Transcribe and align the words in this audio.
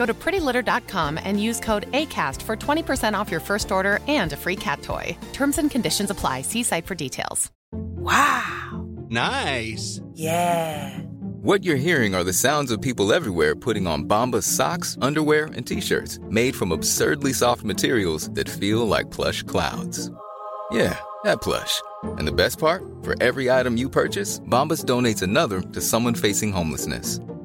Go 0.00 0.06
to 0.06 0.14
prettylitter.com 0.14 1.20
and 1.22 1.38
use 1.38 1.60
code 1.60 1.92
ACAST 1.92 2.40
for 2.40 2.56
20% 2.56 3.12
off 3.12 3.30
your 3.30 3.38
first 3.38 3.70
order 3.70 3.98
and 4.08 4.32
a 4.32 4.36
free 4.36 4.56
cat 4.56 4.80
toy. 4.80 5.14
Terms 5.34 5.58
and 5.58 5.70
conditions 5.70 6.08
apply. 6.08 6.40
See 6.40 6.62
site 6.62 6.86
for 6.86 6.94
details. 6.94 7.50
Wow. 7.72 8.88
Nice. 9.10 10.00
Yeah. 10.14 10.98
What 11.42 11.64
you're 11.64 11.84
hearing 11.88 12.14
are 12.14 12.24
the 12.24 12.32
sounds 12.32 12.70
of 12.70 12.80
people 12.80 13.12
everywhere 13.12 13.54
putting 13.54 13.86
on 13.86 14.08
Bombas 14.08 14.44
socks, 14.44 14.96
underwear, 15.02 15.50
and 15.54 15.66
t-shirts 15.66 16.18
made 16.30 16.56
from 16.56 16.72
absurdly 16.72 17.34
soft 17.34 17.62
materials 17.62 18.30
that 18.30 18.48
feel 18.48 18.86
like 18.86 19.10
plush 19.10 19.42
clouds. 19.42 20.10
Yeah, 20.70 20.98
that 21.24 21.42
plush. 21.42 21.82
And 22.16 22.26
the 22.26 22.32
best 22.42 22.58
part? 22.58 22.82
For 23.02 23.22
every 23.22 23.50
item 23.50 23.76
you 23.76 23.90
purchase, 23.90 24.40
Bombas 24.40 24.82
donates 24.86 25.20
another 25.20 25.60
to 25.60 25.80
someone 25.82 26.14
facing 26.14 26.52
homelessness. 26.52 27.20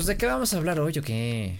Pues 0.00 0.06
de 0.06 0.16
qué 0.16 0.24
vamos 0.24 0.54
a 0.54 0.56
hablar 0.56 0.80
hoy 0.80 0.98
o 0.98 1.02
qué? 1.02 1.58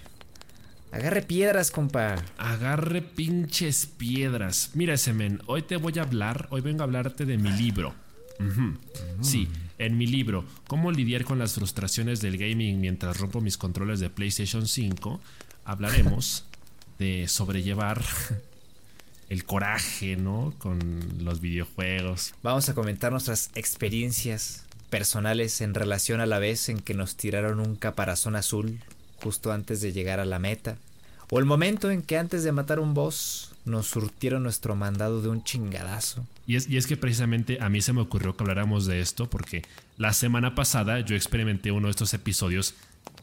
Agarre 0.92 1.20
piedras, 1.20 1.70
compa. 1.70 2.24
Agarre 2.38 3.02
pinches 3.02 3.84
piedras. 3.84 4.70
Mira 4.72 4.94
ese 4.94 5.12
men, 5.12 5.42
hoy 5.44 5.60
te 5.60 5.76
voy 5.76 5.98
a 5.98 6.04
hablar, 6.04 6.48
hoy 6.48 6.62
vengo 6.62 6.80
a 6.80 6.84
hablarte 6.84 7.26
de 7.26 7.36
mi 7.36 7.50
libro. 7.50 7.94
Ujú. 8.38 8.78
Sí, 9.20 9.46
en 9.76 9.98
mi 9.98 10.06
libro, 10.06 10.46
Cómo 10.66 10.90
lidiar 10.90 11.24
con 11.24 11.38
las 11.38 11.52
frustraciones 11.52 12.22
del 12.22 12.38
gaming 12.38 12.80
mientras 12.80 13.20
rompo 13.20 13.42
mis 13.42 13.58
controles 13.58 14.00
de 14.00 14.08
PlayStation 14.08 14.66
5, 14.66 15.20
hablaremos 15.66 16.46
de 16.98 17.28
sobrellevar 17.28 18.02
el 19.28 19.44
coraje, 19.44 20.16
¿no? 20.16 20.54
Con 20.56 20.78
los 21.18 21.42
videojuegos. 21.42 22.32
Vamos 22.42 22.70
a 22.70 22.74
comentar 22.74 23.12
nuestras 23.12 23.50
experiencias 23.54 24.64
personales 24.90 25.60
en 25.60 25.74
relación 25.74 26.20
a 26.20 26.26
la 26.26 26.38
vez 26.38 26.68
en 26.68 26.80
que 26.80 26.94
nos 26.94 27.16
tiraron 27.16 27.60
un 27.60 27.76
caparazón 27.76 28.36
azul 28.36 28.80
justo 29.22 29.52
antes 29.52 29.80
de 29.80 29.92
llegar 29.92 30.20
a 30.20 30.24
la 30.24 30.38
meta. 30.38 30.76
O 31.30 31.38
el 31.38 31.44
momento 31.44 31.90
en 31.90 32.02
que 32.02 32.18
antes 32.18 32.42
de 32.42 32.52
matar 32.52 32.80
un 32.80 32.92
boss 32.92 33.52
nos 33.64 33.86
surtieron 33.86 34.42
nuestro 34.42 34.74
mandado 34.74 35.22
de 35.22 35.28
un 35.28 35.44
chingadazo. 35.44 36.26
Y 36.46 36.56
es, 36.56 36.68
y 36.68 36.76
es 36.76 36.86
que 36.86 36.96
precisamente 36.96 37.58
a 37.60 37.68
mí 37.68 37.80
se 37.80 37.92
me 37.92 38.00
ocurrió 38.00 38.36
que 38.36 38.42
habláramos 38.42 38.86
de 38.86 39.00
esto 39.00 39.30
porque 39.30 39.62
la 39.96 40.12
semana 40.12 40.54
pasada 40.54 41.00
yo 41.00 41.14
experimenté 41.14 41.70
uno 41.70 41.86
de 41.86 41.92
estos 41.92 42.12
episodios 42.14 42.74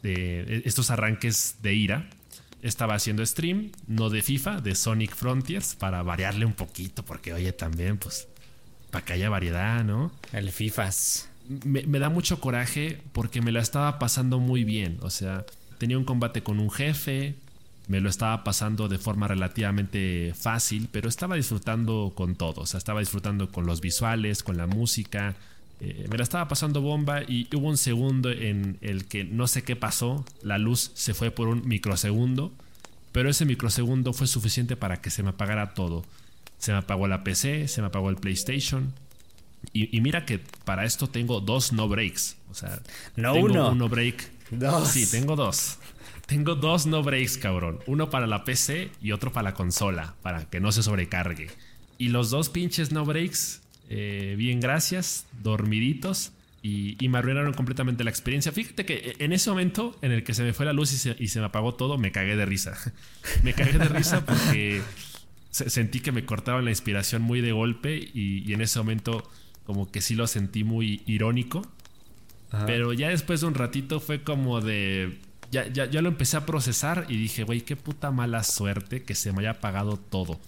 de 0.02 0.62
estos 0.64 0.90
arranques 0.90 1.56
de 1.62 1.74
ira. 1.74 2.08
Estaba 2.62 2.94
haciendo 2.94 3.24
stream, 3.24 3.70
no 3.86 4.10
de 4.10 4.22
FIFA, 4.22 4.60
de 4.60 4.74
Sonic 4.74 5.14
Frontiers, 5.14 5.76
para 5.76 6.02
variarle 6.02 6.44
un 6.44 6.54
poquito, 6.54 7.04
porque 7.04 7.32
oye, 7.32 7.52
también, 7.52 7.98
pues, 7.98 8.26
para 8.90 9.04
que 9.04 9.12
haya 9.12 9.30
variedad, 9.30 9.84
¿no? 9.84 10.10
El 10.32 10.50
FIFAs. 10.50 11.27
Me, 11.64 11.98
da 11.98 12.08
mucho 12.10 12.40
coraje 12.40 13.00
porque 13.12 13.40
me 13.40 13.52
la 13.52 13.60
estaba 13.60 13.98
pasando 13.98 14.38
muy 14.38 14.64
bien. 14.64 14.98
O 15.02 15.10
sea, 15.10 15.44
tenía 15.78 15.98
un 15.98 16.04
combate 16.04 16.42
con 16.42 16.60
un 16.60 16.70
jefe, 16.70 17.36
me 17.88 18.00
lo 18.00 18.10
estaba 18.10 18.44
pasando 18.44 18.88
de 18.88 18.98
forma 18.98 19.28
relativamente 19.28 20.34
fácil, 20.36 20.88
pero 20.92 21.08
estaba 21.08 21.36
disfrutando 21.36 22.12
con 22.14 22.36
todo. 22.36 22.62
O 22.62 22.66
sea, 22.66 22.78
estaba 22.78 23.00
disfrutando 23.00 23.50
con 23.50 23.66
los 23.66 23.80
visuales, 23.80 24.42
con 24.42 24.58
la 24.58 24.66
música. 24.66 25.36
Eh, 25.80 26.06
me 26.10 26.18
la 26.18 26.24
estaba 26.24 26.48
pasando 26.48 26.82
bomba 26.82 27.22
y 27.22 27.48
hubo 27.54 27.68
un 27.68 27.76
segundo 27.76 28.30
en 28.30 28.76
el 28.82 29.06
que 29.06 29.24
no 29.24 29.46
sé 29.46 29.62
qué 29.62 29.74
pasó. 29.74 30.24
La 30.42 30.58
luz 30.58 30.90
se 30.94 31.14
fue 31.14 31.30
por 31.30 31.48
un 31.48 31.66
microsegundo, 31.66 32.52
pero 33.12 33.30
ese 33.30 33.46
microsegundo 33.46 34.12
fue 34.12 34.26
suficiente 34.26 34.76
para 34.76 35.00
que 35.00 35.10
se 35.10 35.22
me 35.22 35.30
apagara 35.30 35.72
todo. 35.72 36.04
Se 36.58 36.72
me 36.72 36.78
apagó 36.78 37.06
la 37.08 37.24
PC, 37.24 37.68
se 37.68 37.80
me 37.80 37.86
apagó 37.86 38.10
el 38.10 38.16
PlayStation. 38.16 38.92
Y, 39.72 39.96
y 39.96 40.00
mira 40.00 40.24
que 40.24 40.38
para 40.64 40.84
esto 40.84 41.08
tengo 41.08 41.40
dos 41.40 41.72
no 41.72 41.88
breaks. 41.88 42.36
O 42.50 42.54
sea, 42.54 42.80
No 43.16 43.32
tengo 43.32 43.46
uno. 43.46 43.70
un 43.72 43.78
no 43.78 43.88
break. 43.88 44.30
Dos. 44.50 44.88
Sí, 44.88 45.06
tengo 45.10 45.36
dos. 45.36 45.78
Tengo 46.26 46.54
dos 46.54 46.86
no 46.86 47.02
breaks, 47.02 47.38
cabrón. 47.38 47.80
Uno 47.86 48.10
para 48.10 48.26
la 48.26 48.44
PC 48.44 48.90
y 49.02 49.12
otro 49.12 49.32
para 49.32 49.50
la 49.50 49.54
consola, 49.54 50.14
para 50.22 50.48
que 50.48 50.60
no 50.60 50.72
se 50.72 50.82
sobrecargue. 50.82 51.48
Y 51.98 52.08
los 52.08 52.30
dos 52.30 52.48
pinches 52.48 52.92
no 52.92 53.04
breaks, 53.04 53.62
eh, 53.90 54.34
bien 54.38 54.60
gracias, 54.60 55.26
dormiditos. 55.42 56.32
Y, 56.60 56.96
y 57.02 57.08
me 57.08 57.18
arruinaron 57.18 57.54
completamente 57.54 58.02
la 58.04 58.10
experiencia. 58.10 58.50
Fíjate 58.52 58.84
que 58.84 59.14
en 59.20 59.32
ese 59.32 59.48
momento 59.48 59.96
en 60.02 60.10
el 60.12 60.24
que 60.24 60.34
se 60.34 60.42
me 60.42 60.52
fue 60.52 60.66
la 60.66 60.72
luz 60.72 60.92
y 60.92 60.96
se, 60.96 61.16
y 61.18 61.28
se 61.28 61.38
me 61.40 61.46
apagó 61.46 61.74
todo, 61.74 61.98
me 61.98 62.10
cagué 62.12 62.34
de 62.36 62.44
risa. 62.46 62.76
me 63.44 63.54
cagué 63.54 63.78
de 63.78 63.84
risa 63.88 64.24
porque 64.26 64.82
se- 65.50 65.70
sentí 65.70 66.00
que 66.00 66.10
me 66.12 66.24
cortaban 66.24 66.64
la 66.64 66.70
inspiración 66.70 67.22
muy 67.22 67.40
de 67.40 67.52
golpe 67.52 67.96
y, 68.12 68.42
y 68.44 68.52
en 68.54 68.60
ese 68.60 68.78
momento 68.80 69.22
como 69.68 69.90
que 69.90 70.00
sí 70.00 70.14
lo 70.14 70.26
sentí 70.26 70.64
muy 70.64 71.02
irónico. 71.04 71.60
Pero 72.64 72.94
ya 72.94 73.10
después 73.10 73.42
de 73.42 73.46
un 73.48 73.54
ratito 73.54 74.00
fue 74.00 74.22
como 74.22 74.62
de... 74.62 75.18
Ya, 75.50 75.66
ya, 75.68 75.84
ya 75.84 76.00
lo 76.00 76.08
empecé 76.08 76.38
a 76.38 76.46
procesar 76.46 77.04
y 77.10 77.18
dije, 77.18 77.44
güey, 77.44 77.60
qué 77.60 77.76
puta 77.76 78.10
mala 78.10 78.42
suerte 78.44 79.02
que 79.02 79.14
se 79.14 79.30
me 79.32 79.40
haya 79.40 79.50
apagado 79.50 79.98
todo. 79.98 80.40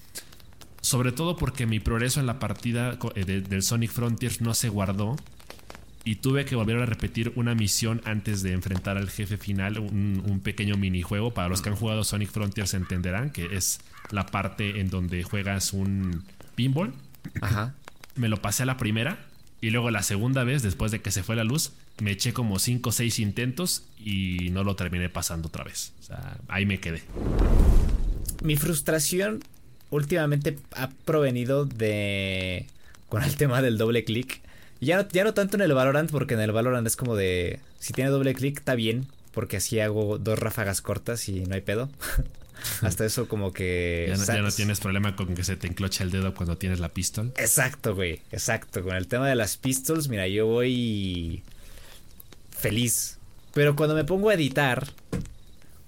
Sobre 0.80 1.12
todo 1.12 1.36
porque 1.36 1.66
mi 1.66 1.78
progreso 1.80 2.18
en 2.20 2.24
la 2.26 2.38
partida 2.38 2.98
eh, 3.14 3.24
de- 3.26 3.42
del 3.42 3.62
Sonic 3.62 3.90
Frontiers 3.90 4.40
no 4.40 4.54
se 4.54 4.70
guardó. 4.70 5.16
Y 6.02 6.14
tuve 6.16 6.46
que 6.46 6.56
volver 6.56 6.78
a 6.78 6.86
repetir 6.86 7.34
una 7.36 7.54
misión 7.54 8.00
antes 8.06 8.42
de 8.42 8.52
enfrentar 8.52 8.96
al 8.96 9.10
jefe 9.10 9.36
final, 9.36 9.78
un, 9.78 10.22
un 10.26 10.40
pequeño 10.40 10.76
minijuego. 10.76 11.34
Para 11.34 11.50
los 11.50 11.60
que 11.60 11.68
han 11.68 11.76
jugado 11.76 12.02
Sonic 12.04 12.30
Frontiers 12.30 12.72
entenderán 12.72 13.28
que 13.28 13.54
es 13.54 13.80
la 14.10 14.24
parte 14.24 14.80
en 14.80 14.88
donde 14.88 15.22
juegas 15.22 15.74
un 15.74 16.24
pinball. 16.54 16.94
Ajá. 17.42 17.74
Me 18.20 18.28
lo 18.28 18.42
pasé 18.42 18.64
a 18.64 18.66
la 18.66 18.76
primera 18.76 19.16
y 19.62 19.70
luego 19.70 19.90
la 19.90 20.02
segunda 20.02 20.44
vez, 20.44 20.60
después 20.62 20.92
de 20.92 21.00
que 21.00 21.10
se 21.10 21.22
fue 21.22 21.36
la 21.36 21.44
luz, 21.44 21.72
me 22.02 22.10
eché 22.10 22.34
como 22.34 22.58
5 22.58 22.90
o 22.90 22.92
6 22.92 23.18
intentos 23.18 23.84
y 23.98 24.50
no 24.50 24.62
lo 24.62 24.76
terminé 24.76 25.08
pasando 25.08 25.48
otra 25.48 25.64
vez. 25.64 25.94
O 26.00 26.02
sea, 26.02 26.36
ahí 26.48 26.66
me 26.66 26.80
quedé. 26.80 27.02
Mi 28.42 28.56
frustración 28.56 29.42
últimamente 29.88 30.58
ha 30.72 30.90
provenido 30.90 31.64
de. 31.64 32.66
con 33.08 33.22
el 33.22 33.36
tema 33.36 33.62
del 33.62 33.78
doble 33.78 34.04
clic. 34.04 34.42
Ya 34.82 34.98
no, 34.98 35.08
ya 35.08 35.24
no 35.24 35.32
tanto 35.32 35.56
en 35.56 35.62
el 35.62 35.72
Valorant, 35.72 36.10
porque 36.10 36.34
en 36.34 36.40
el 36.40 36.52
Valorant 36.52 36.86
es 36.86 36.96
como 36.96 37.16
de. 37.16 37.58
Si 37.78 37.94
tiene 37.94 38.10
doble 38.10 38.34
clic, 38.34 38.58
está 38.58 38.74
bien. 38.74 39.06
Porque 39.32 39.56
así 39.56 39.80
hago 39.80 40.18
dos 40.18 40.38
ráfagas 40.38 40.82
cortas 40.82 41.26
y 41.30 41.40
no 41.40 41.54
hay 41.54 41.62
pedo. 41.62 41.88
Hasta 42.82 43.04
eso, 43.04 43.28
como 43.28 43.52
que. 43.52 44.06
Ya 44.08 44.16
no, 44.16 44.24
ya 44.24 44.42
no 44.42 44.50
sa- 44.50 44.56
tienes 44.56 44.80
problema 44.80 45.16
con 45.16 45.34
que 45.34 45.44
se 45.44 45.56
te 45.56 45.66
encloche 45.66 46.04
el 46.04 46.10
dedo 46.10 46.34
cuando 46.34 46.56
tienes 46.58 46.80
la 46.80 46.88
pistola. 46.88 47.30
Exacto, 47.36 47.94
güey. 47.94 48.20
Exacto. 48.32 48.82
Con 48.82 48.96
el 48.96 49.06
tema 49.06 49.28
de 49.28 49.34
las 49.34 49.56
pistols, 49.56 50.08
mira, 50.08 50.26
yo 50.28 50.46
voy 50.46 51.42
feliz. 52.50 53.18
Pero 53.54 53.74
cuando 53.76 53.94
me 53.94 54.04
pongo 54.04 54.30
a 54.30 54.34
editar, 54.34 54.86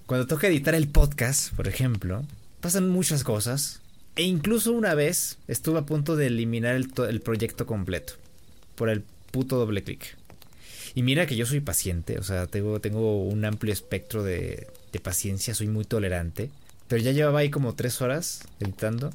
cuando 0.05 0.27
toca 0.27 0.47
editar 0.47 0.75
el 0.75 0.87
podcast, 0.87 1.53
por 1.53 1.67
ejemplo, 1.67 2.23
pasan 2.61 2.89
muchas 2.89 3.23
cosas. 3.23 3.79
E 4.15 4.23
incluso 4.23 4.73
una 4.73 4.93
vez 4.93 5.37
estuve 5.47 5.79
a 5.79 5.85
punto 5.85 6.15
de 6.15 6.27
eliminar 6.27 6.75
el, 6.75 6.91
el 7.09 7.21
proyecto 7.21 7.65
completo. 7.65 8.13
Por 8.75 8.89
el 8.89 9.03
puto 9.31 9.57
doble 9.57 9.83
clic. 9.83 10.15
Y 10.95 11.01
mira 11.01 11.25
que 11.25 11.35
yo 11.35 11.47
soy 11.47 11.59
paciente, 11.59 12.19
o 12.19 12.23
sea, 12.23 12.45
tengo, 12.45 12.79
tengo 12.79 13.23
un 13.23 13.43
amplio 13.45 13.73
espectro 13.73 14.21
de, 14.21 14.67
de 14.91 14.99
paciencia, 14.99 15.55
soy 15.55 15.67
muy 15.67 15.85
tolerante. 15.85 16.51
Pero 16.87 17.01
ya 17.01 17.11
llevaba 17.11 17.39
ahí 17.39 17.49
como 17.49 17.75
tres 17.75 18.01
horas 18.01 18.41
editando. 18.59 19.11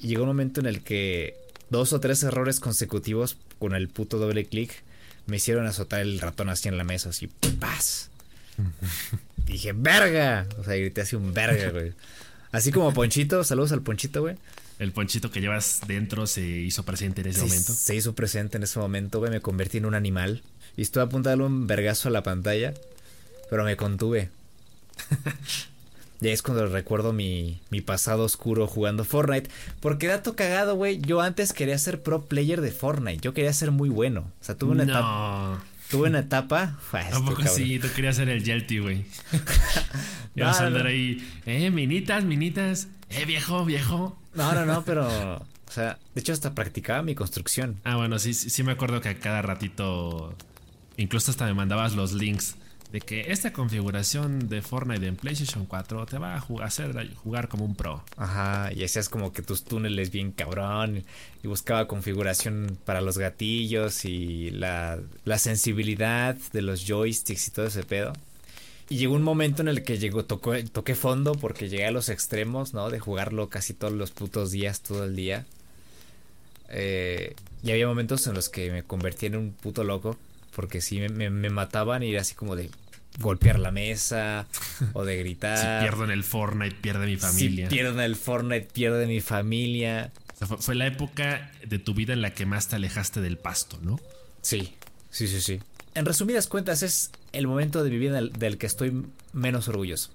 Y 0.00 0.08
llegó 0.08 0.22
un 0.22 0.28
momento 0.28 0.60
en 0.60 0.66
el 0.66 0.82
que 0.82 1.36
dos 1.70 1.92
o 1.92 2.00
tres 2.00 2.22
errores 2.22 2.60
consecutivos 2.60 3.36
con 3.58 3.74
el 3.74 3.88
puto 3.88 4.18
doble 4.18 4.44
clic 4.44 4.82
me 5.26 5.36
hicieron 5.36 5.66
azotar 5.66 6.00
el 6.00 6.20
ratón 6.20 6.50
así 6.50 6.68
en 6.68 6.76
la 6.76 6.84
mesa, 6.84 7.08
así, 7.08 7.28
¡paz! 7.58 8.10
dije, 9.46 9.72
¡verga! 9.72 10.46
O 10.58 10.64
sea, 10.64 10.76
grité 10.76 11.00
así 11.00 11.16
un 11.16 11.32
verga, 11.32 11.70
güey. 11.70 11.92
Así 12.52 12.70
como 12.70 12.92
Ponchito, 12.92 13.42
saludos 13.42 13.72
al 13.72 13.82
Ponchito, 13.82 14.20
güey. 14.20 14.36
El 14.78 14.92
Ponchito 14.92 15.30
que 15.30 15.40
llevas 15.40 15.80
dentro 15.86 16.26
se 16.26 16.42
hizo 16.42 16.84
presente 16.84 17.22
en 17.22 17.28
ese 17.28 17.42
momento. 17.42 17.72
Se 17.72 17.94
hizo 17.94 18.14
presente 18.14 18.56
en 18.56 18.64
ese 18.64 18.78
momento, 18.78 19.18
güey. 19.18 19.30
Me 19.30 19.40
convertí 19.40 19.78
en 19.78 19.86
un 19.86 19.94
animal. 19.94 20.42
Y 20.76 20.82
estuve 20.82 21.04
a 21.04 21.08
punto 21.08 21.28
de 21.28 21.32
darle 21.32 21.46
un 21.46 21.66
vergazo 21.66 22.08
a 22.08 22.12
la 22.12 22.22
pantalla. 22.22 22.74
Pero 23.50 23.64
me 23.64 23.76
contuve. 23.76 24.30
y 26.24 26.28
es 26.30 26.40
cuando 26.40 26.66
recuerdo 26.66 27.12
mi, 27.12 27.60
mi 27.68 27.82
pasado 27.82 28.24
oscuro 28.24 28.66
jugando 28.66 29.04
Fortnite. 29.04 29.50
Porque 29.80 30.06
dato 30.06 30.34
cagado, 30.34 30.74
güey. 30.74 30.98
Yo 31.00 31.20
antes 31.20 31.52
quería 31.52 31.76
ser 31.76 32.02
pro 32.02 32.24
player 32.24 32.62
de 32.62 32.70
Fortnite. 32.70 33.20
Yo 33.20 33.34
quería 33.34 33.52
ser 33.52 33.72
muy 33.72 33.90
bueno. 33.90 34.32
O 34.40 34.44
sea, 34.44 34.56
tuve 34.56 34.72
una 34.72 34.84
etapa. 34.84 35.62
Tuve 35.90 36.08
una 36.08 36.20
etapa. 36.20 36.78
Tampoco 37.10 37.42
sí, 37.46 37.78
tú 37.78 37.88
querías 37.94 38.16
ser 38.16 38.30
el 38.30 38.42
Yelty, 38.42 38.78
güey. 38.78 39.04
Ibas 40.34 40.60
a 40.60 40.66
andar 40.68 40.86
ahí. 40.86 41.22
Eh, 41.44 41.70
minitas, 41.70 42.24
minitas. 42.24 42.88
Eh, 43.10 43.26
viejo, 43.26 43.66
viejo. 43.66 44.18
No, 44.34 44.52
no, 44.54 44.64
no, 44.64 44.84
pero. 44.84 45.44
O 45.66 45.72
sea, 45.74 45.98
de 46.14 46.20
hecho, 46.20 46.32
hasta 46.32 46.54
practicaba 46.54 47.02
mi 47.02 47.16
construcción. 47.16 47.80
Ah, 47.82 47.96
bueno, 47.96 48.20
sí, 48.20 48.32
sí 48.32 48.62
me 48.62 48.70
acuerdo 48.70 49.00
que 49.00 49.08
a 49.08 49.18
cada 49.18 49.42
ratito. 49.42 50.32
Incluso 50.98 51.32
hasta 51.32 51.46
me 51.46 51.54
mandabas 51.54 51.94
los 51.94 52.12
links 52.12 52.54
de 52.94 53.00
que 53.00 53.32
esta 53.32 53.52
configuración 53.52 54.48
de 54.48 54.62
Fortnite 54.62 55.04
en 55.04 55.16
PlayStation 55.16 55.66
4 55.66 56.06
te 56.06 56.16
va 56.16 56.36
a 56.36 56.64
hacer 56.64 56.94
jugar 57.16 57.48
como 57.48 57.64
un 57.64 57.74
pro. 57.74 58.04
Ajá, 58.16 58.70
y 58.72 58.84
hacías 58.84 59.08
como 59.08 59.32
que 59.32 59.42
tus 59.42 59.64
túneles 59.64 60.12
bien 60.12 60.30
cabrón 60.30 61.02
y 61.42 61.48
buscaba 61.48 61.88
configuración 61.88 62.78
para 62.84 63.00
los 63.00 63.18
gatillos 63.18 64.04
y 64.04 64.50
la, 64.50 65.00
sensibilidad 65.38 66.36
de 66.52 66.62
los 66.62 66.86
joysticks 66.86 67.48
y 67.48 67.50
todo 67.50 67.66
ese 67.66 67.82
pedo. 67.82 68.12
Y 68.88 68.98
llegó 68.98 69.16
un 69.16 69.24
momento 69.24 69.62
en 69.62 69.66
el 69.66 69.82
que 69.82 69.98
llegó, 69.98 70.24
toqué 70.24 70.94
fondo 70.94 71.32
porque 71.32 71.68
llegué 71.68 71.86
a 71.86 71.90
los 71.90 72.08
extremos, 72.08 72.74
¿no? 72.74 72.90
De 72.90 73.00
jugarlo 73.00 73.48
casi 73.48 73.74
todos 73.74 73.92
los 73.92 74.12
putos 74.12 74.52
días, 74.52 74.82
todo 74.82 75.02
el 75.06 75.16
día. 75.16 75.46
Eh, 76.68 77.34
y 77.64 77.72
había 77.72 77.88
momentos 77.88 78.24
en 78.28 78.34
los 78.34 78.48
que 78.48 78.70
me 78.70 78.84
convertí 78.84 79.26
en 79.26 79.34
un 79.34 79.50
puto 79.50 79.82
loco. 79.82 80.16
Porque 80.54 80.80
sí 80.80 81.00
me, 81.00 81.30
me 81.30 81.50
mataban 81.50 82.04
y 82.04 82.12
era 82.12 82.20
así 82.20 82.36
como 82.36 82.54
de, 82.54 82.70
golpear 83.18 83.58
la 83.58 83.70
mesa 83.70 84.46
o 84.92 85.04
de 85.04 85.16
gritar. 85.16 85.58
Si 85.64 85.84
pierdo 85.84 86.04
en 86.04 86.10
el 86.10 86.24
Fortnite, 86.24 86.76
pierde 86.76 87.06
mi 87.06 87.16
familia. 87.16 87.68
Si 87.68 87.74
pierdo 87.74 87.92
en 87.92 88.00
el 88.00 88.16
Fortnite, 88.16 88.68
pierde 88.72 89.06
mi 89.06 89.20
familia. 89.20 90.12
fue, 90.58 90.74
la 90.74 90.86
época 90.86 91.52
de 91.66 91.78
tu 91.78 91.94
vida 91.94 92.12
en 92.12 92.22
la 92.22 92.34
que 92.34 92.46
más 92.46 92.68
te 92.68 92.76
alejaste 92.76 93.20
del 93.20 93.38
pasto, 93.38 93.78
¿no? 93.82 94.00
Sí, 94.42 94.74
sí, 95.10 95.28
sí, 95.28 95.40
sí. 95.40 95.60
En 95.94 96.06
resumidas 96.06 96.48
cuentas, 96.48 96.82
es 96.82 97.10
el 97.32 97.46
momento 97.46 97.84
de 97.84 97.90
mi 97.90 97.98
vida 97.98 98.20
del, 98.20 98.58
que 98.58 98.66
estoy 98.66 99.04
menos 99.32 99.68
orgulloso. 99.68 100.10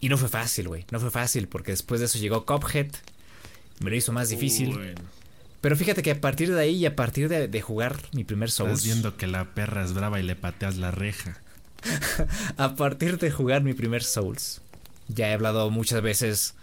Y 0.00 0.08
no 0.08 0.18
fue 0.18 0.28
fácil, 0.28 0.68
güey. 0.68 0.84
No 0.90 0.98
fue 0.98 1.10
fácil 1.10 1.46
porque 1.46 1.72
después 1.72 2.00
de 2.00 2.06
eso 2.06 2.18
llegó 2.18 2.44
Cuphead. 2.46 2.88
Me 3.80 3.90
lo 3.90 3.96
hizo 3.96 4.12
más 4.12 4.30
difícil. 4.30 4.96
Pero 5.60 5.76
fíjate 5.76 6.02
que 6.02 6.10
a 6.10 6.20
partir 6.20 6.52
de 6.52 6.60
ahí 6.60 6.74
y 6.74 6.86
a 6.86 6.96
partir 6.96 7.28
de, 7.28 7.60
jugar 7.60 7.96
mi 8.12 8.24
primer 8.24 8.50
Souls. 8.50 8.72
Estás 8.72 8.84
viendo 8.84 9.16
que 9.16 9.28
la 9.28 9.54
perra 9.54 9.84
es 9.84 9.92
brava 9.92 10.18
y 10.18 10.24
le 10.24 10.34
pateas 10.34 10.76
la 10.76 10.90
reja. 10.90 11.40
a 12.56 12.76
partir 12.76 13.18
de 13.18 13.30
jugar 13.30 13.62
mi 13.62 13.74
primer 13.74 14.02
Souls, 14.02 14.60
ya 15.08 15.28
he 15.28 15.32
hablado 15.32 15.70
muchas 15.70 16.02
veces 16.02 16.54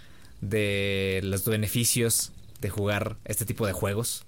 de 0.42 1.19
los 1.24 1.45
beneficios 1.45 2.31
de 2.62 2.69
jugar 2.69 3.18
este 3.25 3.45
tipo 3.45 3.66
de 3.68 3.74
juegos. 3.74 4.24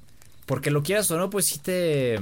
Porque 0.45 0.71
lo 0.71 0.83
quieras 0.83 1.09
o 1.11 1.17
no, 1.17 1.29
pues 1.29 1.45
sí 1.45 1.59
te, 1.59 2.19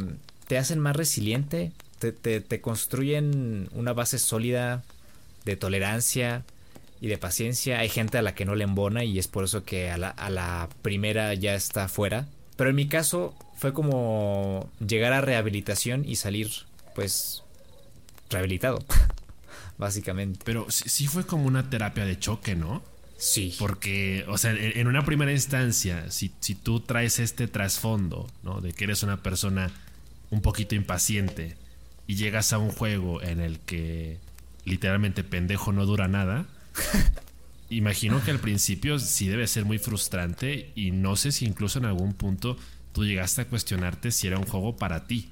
te 0.48 0.57
hacen 0.57 0.80
más 0.80 0.95
resiliente, 0.95 1.71
te, 2.00 2.12
te, 2.12 2.62
construyen 2.62 3.69
una 3.74 3.94
base 3.94 4.19
sólida 4.19 4.83
de 5.45 5.56
tolerancia 5.56 6.44
y 7.01 7.07
de 7.07 7.18
paciencia. 7.18 7.80
Hay 7.80 7.89
gente 7.89 8.18
a 8.18 8.22
la 8.22 8.36
que 8.36 8.45
no 8.45 8.56
le 8.56 8.63
embona 8.63 9.04
y 9.04 9.19
es 9.19 9.27
por 9.27 9.44
eso 9.45 9.63
que 9.63 9.89
a 9.89 9.98
la, 9.98 10.10
a 10.10 10.30
la 10.30 10.69
primera 10.81 11.33
ya 11.33 11.56
está 11.56 11.88
fuera. 11.88 12.27
Pero 12.56 12.69
en 12.69 12.75
mi 12.75 12.88
caso 12.88 13.36
fue 13.57 13.74
como 13.74 14.69
llegar 14.86 15.13
a 15.13 15.22
rehabilitación 15.22 16.07
y 16.07 16.15
salir 16.18 16.50
pues 16.95 17.44
rehabilitado, 18.29 18.83
básicamente. 19.77 20.39
Pero 20.43 20.67
sí 20.69 21.07
fue 21.07 21.25
como 21.25 21.45
una 21.45 21.69
terapia 21.69 22.05
de 22.05 22.19
choque, 22.19 22.55
¿no? 22.55 22.83
Sí. 23.17 23.53
Porque, 23.59 24.23
o 24.29 24.37
sea, 24.37 24.51
en 24.51 24.87
una 24.87 25.03
primera 25.03 25.31
instancia, 25.31 26.09
si, 26.09 26.31
si 26.39 26.55
tú 26.55 26.79
traes 26.79 27.19
este 27.19 27.47
trasfondo, 27.47 28.27
¿no? 28.43 28.61
De 28.61 28.71
que 28.71 28.85
eres 28.85 29.03
una 29.03 29.21
persona 29.21 29.71
un 30.29 30.41
poquito 30.41 30.73
impaciente 30.75 31.57
y 32.07 32.15
llegas 32.15 32.53
a 32.53 32.59
un 32.59 32.71
juego 32.71 33.21
en 33.21 33.41
el 33.41 33.59
que 33.59 34.19
literalmente 34.63 35.23
pendejo 35.23 35.73
no 35.73 35.85
dura 35.85 36.07
nada, 36.07 36.45
imagino 37.69 38.23
que 38.23 38.31
al 38.31 38.39
principio 38.39 38.99
sí 38.99 39.27
debe 39.27 39.47
ser 39.47 39.65
muy 39.65 39.79
frustrante 39.79 40.71
y 40.75 40.91
no 40.91 41.15
sé 41.17 41.31
si 41.31 41.45
incluso 41.45 41.79
en 41.79 41.85
algún 41.85 42.13
punto 42.13 42.57
tú 42.93 43.05
llegaste 43.05 43.41
a 43.41 43.45
cuestionarte 43.45 44.11
si 44.11 44.27
era 44.27 44.37
un 44.37 44.45
juego 44.45 44.77
para 44.77 45.07
ti. 45.07 45.29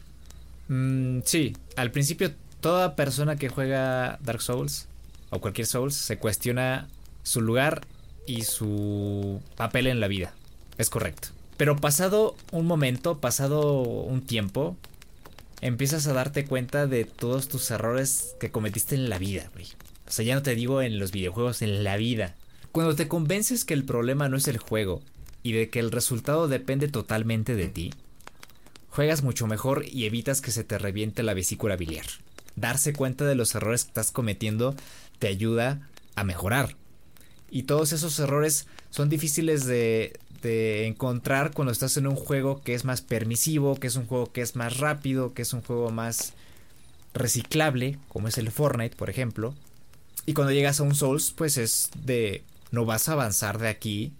Mm, 0.68 1.20
sí, 1.24 1.56
al 1.78 1.92
principio 1.92 2.34
toda 2.62 2.96
persona 2.96 3.36
que 3.36 3.50
juega 3.50 4.20
Dark 4.22 4.42
Souls 4.42 4.88
o 5.30 5.40
cualquier 5.40 5.68
Souls 5.68 5.96
se 5.96 6.18
cuestiona 6.18 6.88
su 7.24 7.42
lugar 7.42 7.82
y 8.26 8.44
su 8.44 9.42
papel 9.56 9.88
en 9.88 10.00
la 10.00 10.08
vida. 10.08 10.34
Es 10.78 10.90
correcto. 10.90 11.30
Pero 11.58 11.76
pasado 11.78 12.36
un 12.52 12.66
momento, 12.66 13.20
pasado 13.20 13.82
un 13.82 14.22
tiempo, 14.22 14.76
empiezas 15.62 16.08
a 16.08 16.14
darte 16.14 16.46
cuenta 16.46 16.88
de 16.88 17.06
todos 17.06 17.48
tus 17.48 17.72
errores 17.72 18.36
que 18.40 18.52
cometiste 18.52 18.96
en 18.96 19.10
la 19.10 19.18
vida, 19.18 19.50
güey. 19.54 19.66
O 20.08 20.12
sea, 20.12 20.24
ya 20.24 20.36
no 20.36 20.44
te 20.44 20.56
digo 20.56 20.82
en 20.82 21.00
los 21.00 21.12
videojuegos, 21.12 21.62
en 21.62 21.84
la 21.84 21.98
vida. 21.98 22.36
Cuando 22.72 22.96
te 22.96 23.08
convences 23.08 23.66
que 23.66 23.74
el 23.74 23.84
problema 23.84 24.30
no 24.30 24.38
es 24.38 24.48
el 24.48 24.58
juego 24.58 25.02
y 25.42 25.54
de 25.54 25.70
que 25.70 25.80
el 25.80 25.92
resultado 25.92 26.48
depende 26.48 26.88
totalmente 26.88 27.56
de 27.56 27.68
ti, 27.68 27.94
juegas 28.90 29.24
mucho 29.24 29.48
mejor 29.48 29.84
y 29.86 30.06
evitas 30.06 30.42
que 30.42 30.52
se 30.52 30.64
te 30.64 30.78
reviente 30.78 31.24
la 31.24 31.34
vesícula 31.34 31.76
biliar 31.76 32.06
darse 32.58 32.92
cuenta 32.92 33.24
de 33.24 33.36
los 33.36 33.56
errores 33.56 33.86
que 33.86 33.92
estás 33.92 34.12
cometiendo 34.12 34.76
te 35.20 35.28
ayuda 35.28 35.88
a 36.16 36.26
mejorar. 36.26 36.76
Y 37.50 37.64
todos 37.64 37.94
esos 37.94 38.20
errores 38.20 38.68
son 38.90 39.08
difíciles 39.08 39.66
de, 39.66 40.20
encontrar 40.88 41.52
cuando 41.52 41.74
estás 41.74 41.98
en 41.98 42.08
un 42.08 42.16
juego 42.16 42.62
que 42.62 42.74
es 42.74 42.86
más 42.86 43.02
permisivo, 43.02 43.76
que 43.76 43.88
es 43.88 43.98
un 43.98 44.06
juego 44.06 44.32
que 44.32 44.42
es 44.42 44.56
más 44.56 44.78
rápido, 44.78 45.34
que 45.34 45.42
es 45.42 45.52
un 45.52 45.62
juego 45.62 45.90
más 45.92 46.34
reciclable, 47.14 48.00
como 48.08 48.30
es 48.30 48.38
el 48.38 48.50
Fortnite, 48.50 48.96
por 48.96 49.10
ejemplo. 49.10 49.54
Y 50.26 50.34
cuando 50.34 50.54
llegas 50.54 50.80
a 50.80 50.84
un 50.84 50.96
Souls, 50.96 51.32
pues 51.32 51.58
es 51.58 51.90
de 52.06 52.44
no 52.72 52.86
vas 52.86 53.10
a 53.10 53.14
avanzar 53.14 53.58
de 53.58 53.68
aquí 53.68 54.14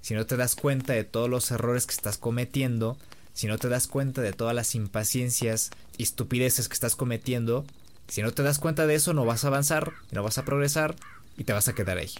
si 0.00 0.14
no 0.14 0.26
te 0.26 0.36
das 0.36 0.54
cuenta 0.54 0.92
de 0.92 1.04
todos 1.04 1.28
los 1.28 1.50
errores 1.50 1.86
que 1.86 1.94
estás 1.94 2.18
cometiendo, 2.18 2.96
si 3.34 3.46
no 3.46 3.58
te 3.58 3.68
das 3.68 3.86
cuenta 3.86 4.22
de 4.22 4.32
todas 4.32 4.54
las 4.54 4.74
impaciencias 4.74 5.70
y 5.96 6.02
estupideces 6.02 6.68
que 6.68 6.74
estás 6.74 6.96
cometiendo, 6.96 7.64
si 8.08 8.22
no 8.22 8.32
te 8.32 8.42
das 8.42 8.58
cuenta 8.58 8.86
de 8.86 8.94
eso, 8.94 9.12
no 9.14 9.24
vas 9.24 9.44
a 9.44 9.48
avanzar, 9.48 9.92
no 10.12 10.22
vas 10.22 10.38
a 10.38 10.44
progresar 10.44 10.96
y 11.36 11.44
te 11.44 11.52
vas 11.52 11.68
a 11.68 11.74
quedar 11.74 11.98
ahí. 11.98 12.10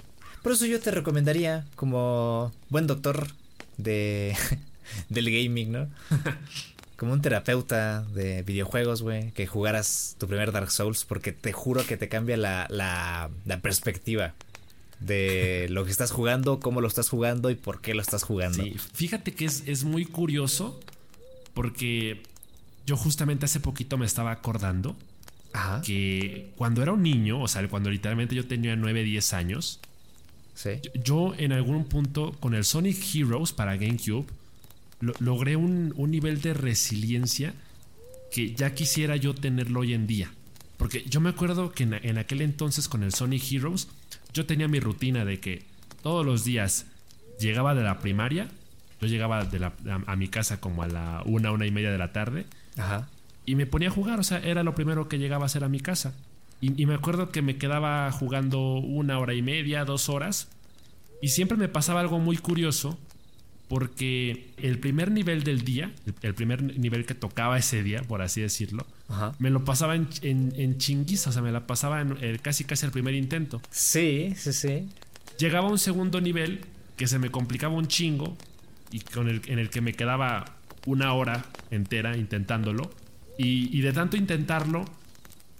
Por 0.42 0.52
eso 0.52 0.66
yo 0.66 0.80
te 0.80 0.90
recomendaría, 0.90 1.64
como 1.76 2.52
buen 2.68 2.86
doctor 2.86 3.28
de 3.76 4.36
del 5.08 5.30
gaming, 5.30 5.72
¿no? 5.72 5.88
como 6.96 7.12
un 7.12 7.22
terapeuta 7.22 8.02
de 8.14 8.42
videojuegos, 8.42 9.02
güey, 9.02 9.32
que 9.32 9.46
jugaras 9.46 10.16
tu 10.18 10.28
primer 10.28 10.52
Dark 10.52 10.70
Souls, 10.70 11.04
porque 11.04 11.32
te 11.32 11.52
juro 11.52 11.84
que 11.84 11.96
te 11.96 12.08
cambia 12.08 12.36
la, 12.36 12.66
la, 12.70 13.30
la 13.44 13.60
perspectiva 13.60 14.34
de 15.00 15.66
lo 15.70 15.84
que 15.84 15.90
estás 15.90 16.12
jugando, 16.12 16.60
cómo 16.60 16.80
lo 16.80 16.88
estás 16.88 17.08
jugando 17.08 17.50
y 17.50 17.56
por 17.56 17.80
qué 17.80 17.94
lo 17.94 18.02
estás 18.02 18.22
jugando. 18.22 18.62
Sí, 18.62 18.76
fíjate 18.94 19.34
que 19.34 19.44
es, 19.44 19.64
es 19.66 19.84
muy 19.84 20.04
curioso, 20.04 20.80
porque 21.52 22.22
yo 22.86 22.96
justamente 22.96 23.46
hace 23.46 23.60
poquito 23.60 23.98
me 23.98 24.06
estaba 24.06 24.30
acordando 24.30 24.96
que 25.84 26.50
cuando 26.56 26.82
era 26.82 26.92
un 26.92 27.02
niño, 27.02 27.40
o 27.40 27.48
sea, 27.48 27.66
cuando 27.68 27.90
literalmente 27.90 28.34
yo 28.34 28.46
tenía 28.46 28.74
9, 28.76 29.04
10 29.04 29.32
años, 29.34 29.80
yo, 31.02 31.34
en 31.36 31.52
algún 31.52 31.84
punto 31.84 32.32
con 32.40 32.54
el 32.54 32.64
Sonic 32.64 32.96
Heroes 33.14 33.52
para 33.52 33.76
GameCube 33.76 34.26
logré 35.00 35.56
un, 35.56 35.92
nivel 36.10 36.40
de 36.40 36.54
resiliencia 36.54 37.54
que 38.30 38.54
ya 38.54 38.74
quisiera 38.74 39.16
yo 39.16 39.34
tenerlo 39.34 39.80
hoy 39.80 39.94
en 39.94 40.06
día. 40.06 40.32
Porque 40.76 41.04
yo 41.08 41.20
me 41.20 41.30
acuerdo 41.30 41.72
que 41.72 41.84
en, 41.84 41.94
en 41.94 42.18
aquel 42.18 42.40
entonces 42.40 42.88
con 42.88 43.02
el 43.02 43.12
Sonic 43.12 43.52
Heroes 43.52 43.88
yo 44.32 44.46
tenía 44.46 44.68
mi 44.68 44.80
rutina 44.80 45.24
de 45.24 45.40
que 45.40 45.64
todos 46.02 46.24
los 46.24 46.44
días 46.44 46.86
llegaba 47.38 47.74
de 47.74 47.82
la 47.82 47.98
primaria, 48.00 48.48
yo 49.00 49.08
llegaba 49.08 49.44
de 49.44 49.58
la, 49.58 49.72
a, 49.88 50.12
a 50.12 50.16
mi 50.16 50.28
casa 50.28 50.60
como 50.60 50.82
a 50.82 50.88
la 50.88 51.22
una, 51.26 51.52
una 51.52 51.66
y 51.66 51.70
media 51.70 51.90
de 51.90 51.98
la 51.98 52.12
tarde 52.12 52.46
Ajá. 52.76 53.08
Y 53.46 53.54
me 53.56 53.66
ponía 53.66 53.88
a 53.88 53.92
jugar, 53.92 54.18
o 54.20 54.22
sea, 54.24 54.38
era 54.38 54.62
lo 54.62 54.74
primero 54.74 55.08
que 55.08 55.18
llegaba 55.18 55.44
a 55.44 55.46
hacer 55.46 55.64
a 55.64 55.68
mi 55.68 55.80
casa. 55.80 56.14
Y, 56.60 56.80
y 56.80 56.86
me 56.86 56.94
acuerdo 56.94 57.30
que 57.30 57.42
me 57.42 57.56
quedaba 57.56 58.10
jugando 58.12 58.74
una 58.76 59.18
hora 59.18 59.34
y 59.34 59.42
media, 59.42 59.84
dos 59.84 60.08
horas, 60.08 60.48
y 61.20 61.28
siempre 61.28 61.56
me 61.56 61.68
pasaba 61.68 62.00
algo 62.00 62.18
muy 62.18 62.36
curioso, 62.38 62.98
porque 63.68 64.50
el 64.58 64.78
primer 64.78 65.10
nivel 65.10 65.42
del 65.42 65.62
día, 65.62 65.92
el, 66.06 66.14
el 66.22 66.34
primer 66.34 66.62
nivel 66.78 67.06
que 67.06 67.14
tocaba 67.14 67.58
ese 67.58 67.82
día, 67.82 68.02
por 68.02 68.22
así 68.22 68.40
decirlo, 68.40 68.86
Ajá. 69.08 69.34
me 69.38 69.50
lo 69.50 69.64
pasaba 69.64 69.94
en, 69.96 70.08
en, 70.22 70.52
en 70.56 70.78
chinguiza, 70.78 71.30
o 71.30 71.32
sea, 71.32 71.42
me 71.42 71.50
la 71.50 71.66
pasaba 71.66 72.00
en 72.00 72.16
eh, 72.20 72.38
casi 72.40 72.64
casi 72.64 72.84
el 72.86 72.92
primer 72.92 73.14
intento. 73.14 73.60
Sí, 73.70 74.34
sí, 74.36 74.52
sí. 74.52 74.88
Llegaba 75.38 75.68
a 75.68 75.70
un 75.70 75.78
segundo 75.78 76.20
nivel 76.20 76.60
que 76.96 77.06
se 77.06 77.18
me 77.18 77.30
complicaba 77.30 77.74
un 77.74 77.88
chingo 77.88 78.36
y 78.92 79.00
con 79.00 79.28
el, 79.28 79.42
en 79.46 79.58
el 79.58 79.70
que 79.70 79.80
me 79.80 79.94
quedaba 79.94 80.44
una 80.86 81.12
hora 81.14 81.44
entera 81.70 82.16
intentándolo. 82.16 82.90
Y, 83.36 83.76
y 83.76 83.80
de 83.80 83.92
tanto 83.92 84.16
intentarlo, 84.16 84.84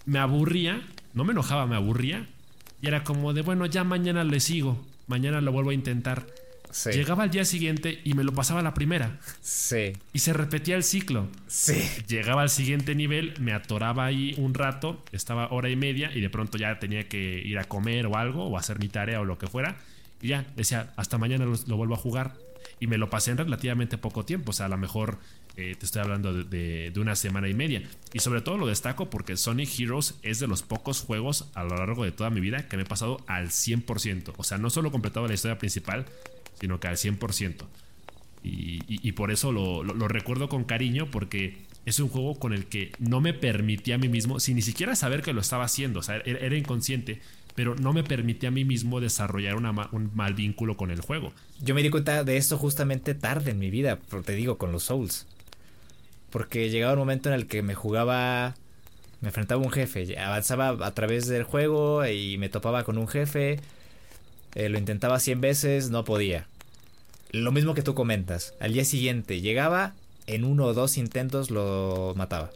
me 0.06 0.18
aburría, 0.18 0.82
no 1.12 1.24
me 1.24 1.32
enojaba, 1.32 1.66
me 1.66 1.76
aburría. 1.76 2.28
Y 2.80 2.88
era 2.88 3.04
como 3.04 3.32
de, 3.32 3.42
bueno, 3.42 3.66
ya 3.66 3.84
mañana 3.84 4.24
le 4.24 4.40
sigo, 4.40 4.84
mañana 5.06 5.40
lo 5.40 5.52
vuelvo 5.52 5.70
a 5.70 5.74
intentar. 5.74 6.26
Sí. 6.70 6.90
Llegaba 6.90 7.22
al 7.22 7.30
día 7.30 7.44
siguiente 7.44 8.00
y 8.02 8.14
me 8.14 8.24
lo 8.24 8.32
pasaba 8.32 8.60
la 8.60 8.74
primera. 8.74 9.20
Sí. 9.40 9.92
Y 10.12 10.18
se 10.18 10.32
repetía 10.32 10.74
el 10.74 10.82
ciclo. 10.82 11.28
Sí. 11.46 11.80
Llegaba 12.08 12.42
al 12.42 12.50
siguiente 12.50 12.96
nivel, 12.96 13.34
me 13.38 13.52
atoraba 13.52 14.04
ahí 14.04 14.34
un 14.38 14.54
rato, 14.54 15.04
estaba 15.12 15.52
hora 15.52 15.70
y 15.70 15.76
media 15.76 16.10
y 16.12 16.20
de 16.20 16.30
pronto 16.30 16.58
ya 16.58 16.80
tenía 16.80 17.08
que 17.08 17.40
ir 17.44 17.60
a 17.60 17.64
comer 17.64 18.06
o 18.06 18.16
algo 18.16 18.48
o 18.48 18.58
hacer 18.58 18.80
mi 18.80 18.88
tarea 18.88 19.20
o 19.20 19.24
lo 19.24 19.38
que 19.38 19.46
fuera. 19.46 19.76
Y 20.20 20.28
ya, 20.28 20.44
decía, 20.56 20.92
hasta 20.96 21.16
mañana 21.16 21.44
lo, 21.44 21.54
lo 21.66 21.76
vuelvo 21.76 21.94
a 21.94 21.98
jugar. 21.98 22.34
Y 22.80 22.88
me 22.88 22.98
lo 22.98 23.08
pasé 23.08 23.30
en 23.30 23.38
relativamente 23.38 23.96
poco 23.96 24.24
tiempo, 24.24 24.50
o 24.50 24.52
sea, 24.52 24.66
a 24.66 24.68
lo 24.68 24.76
mejor 24.76 25.20
eh, 25.56 25.76
te 25.78 25.86
estoy 25.86 26.02
hablando 26.02 26.32
de, 26.32 26.92
una 26.96 27.14
semana 27.14 27.48
y 27.48 27.54
media. 27.54 27.82
Y 28.12 28.18
sobre 28.18 28.40
todo 28.40 28.56
lo 28.56 28.66
destaco 28.66 29.08
porque 29.08 29.36
Sonic 29.36 29.78
Heroes 29.78 30.14
es 30.22 30.40
de 30.40 30.48
los 30.48 30.62
pocos 30.62 31.00
juegos 31.00 31.48
a 31.54 31.62
lo 31.62 31.76
largo 31.76 32.04
de 32.04 32.10
toda 32.10 32.30
mi 32.30 32.40
vida 32.40 32.68
que 32.68 32.76
me 32.76 32.82
he 32.82 32.86
pasado 32.86 33.18
al 33.26 33.48
100%. 33.48 34.34
O 34.36 34.42
sea, 34.42 34.58
no 34.58 34.70
solo 34.70 34.88
he 34.88 34.92
completado 34.92 35.28
la 35.28 35.34
historia 35.34 35.58
principal, 35.58 36.06
sino 36.60 36.80
que 36.80 36.88
al 36.88 36.96
100%. 36.96 37.64
Y, 38.42 38.82
y, 38.86 39.12
por 39.12 39.30
eso 39.30 39.52
lo, 39.52 39.82
recuerdo 40.06 40.50
con 40.50 40.64
cariño, 40.64 41.10
porque 41.10 41.56
es 41.86 41.98
un 41.98 42.08
juego 42.08 42.38
con 42.38 42.52
el 42.52 42.66
que 42.66 42.92
no 42.98 43.22
me 43.22 43.32
permití 43.32 43.92
a 43.92 43.98
mí 43.98 44.08
mismo, 44.08 44.38
sin 44.38 44.56
ni 44.56 44.62
siquiera 44.62 44.94
saber 44.96 45.22
que 45.22 45.32
lo 45.32 45.40
estaba 45.40 45.64
haciendo, 45.64 46.00
o 46.00 46.02
sea, 46.02 46.16
era, 46.26 46.54
inconsciente, 46.54 47.22
pero 47.54 47.74
no 47.74 47.94
me 47.94 48.04
permití 48.04 48.44
a 48.44 48.50
mí 48.50 48.66
mismo 48.66 49.00
desarrollar 49.00 49.56
un 49.56 50.10
mal 50.14 50.34
vínculo 50.34 50.76
con 50.76 50.90
el 50.90 51.00
juego. 51.00 51.32
Yo 51.62 51.74
me 51.74 51.82
di 51.82 51.88
cuenta 51.88 52.22
de 52.22 52.36
esto 52.36 52.58
justamente 52.58 53.14
tarde 53.14 53.52
en 53.52 53.58
mi 53.58 53.70
vida, 53.70 53.98
te 54.26 54.34
digo, 54.34 54.58
con 54.58 54.72
los 54.72 54.82
Souls. 54.82 55.26
Porque 56.34 56.68
llegaba 56.68 56.94
un 56.94 56.98
momento 56.98 57.28
en 57.28 57.36
el 57.36 57.46
que 57.46 57.62
me 57.62 57.76
jugaba, 57.76 58.56
me 59.20 59.28
enfrentaba 59.28 59.62
a 59.62 59.64
un 59.64 59.70
jefe, 59.70 60.18
avanzaba 60.18 60.70
a 60.84 60.90
través 60.92 61.28
del 61.28 61.44
juego 61.44 62.04
y 62.08 62.38
me 62.38 62.48
topaba 62.48 62.82
con 62.82 62.98
un 62.98 63.06
jefe, 63.06 63.60
eh, 64.56 64.68
lo 64.68 64.76
intentaba 64.76 65.20
100 65.20 65.40
veces, 65.40 65.90
no 65.90 66.04
podía. 66.04 66.48
Lo 67.30 67.52
mismo 67.52 67.74
que 67.74 67.82
tú 67.82 67.94
comentas, 67.94 68.52
al 68.58 68.72
día 68.72 68.84
siguiente 68.84 69.42
llegaba, 69.42 69.94
en 70.26 70.42
uno 70.42 70.64
o 70.64 70.74
dos 70.74 70.98
intentos 70.98 71.52
lo 71.52 72.14
mataba. 72.16 72.50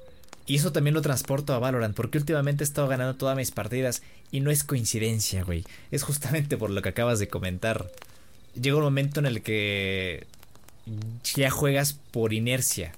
Y 0.45 0.57
eso 0.57 0.73
también 0.73 0.95
lo 0.95 1.03
transporto 1.03 1.55
a 1.55 1.61
Valorant, 1.61 1.95
porque 1.95 2.19
últimamente 2.19 2.65
he 2.65 2.67
estado 2.67 2.89
ganando 2.89 3.15
todas 3.15 3.37
mis 3.37 3.53
partidas 3.53 4.03
y 4.33 4.41
no 4.41 4.51
es 4.51 4.65
coincidencia, 4.65 5.45
güey. 5.45 5.65
Es 5.93 6.03
justamente 6.03 6.57
por 6.57 6.71
lo 6.71 6.83
que 6.83 6.89
acabas 6.89 7.21
de 7.21 7.29
comentar. 7.29 7.89
Llega 8.61 8.77
un 8.77 8.83
momento 8.83 9.21
en 9.21 9.27
el 9.27 9.41
que 9.41 10.27
ya 11.23 11.49
juegas 11.49 11.93
por 11.93 12.33
inercia. 12.33 12.91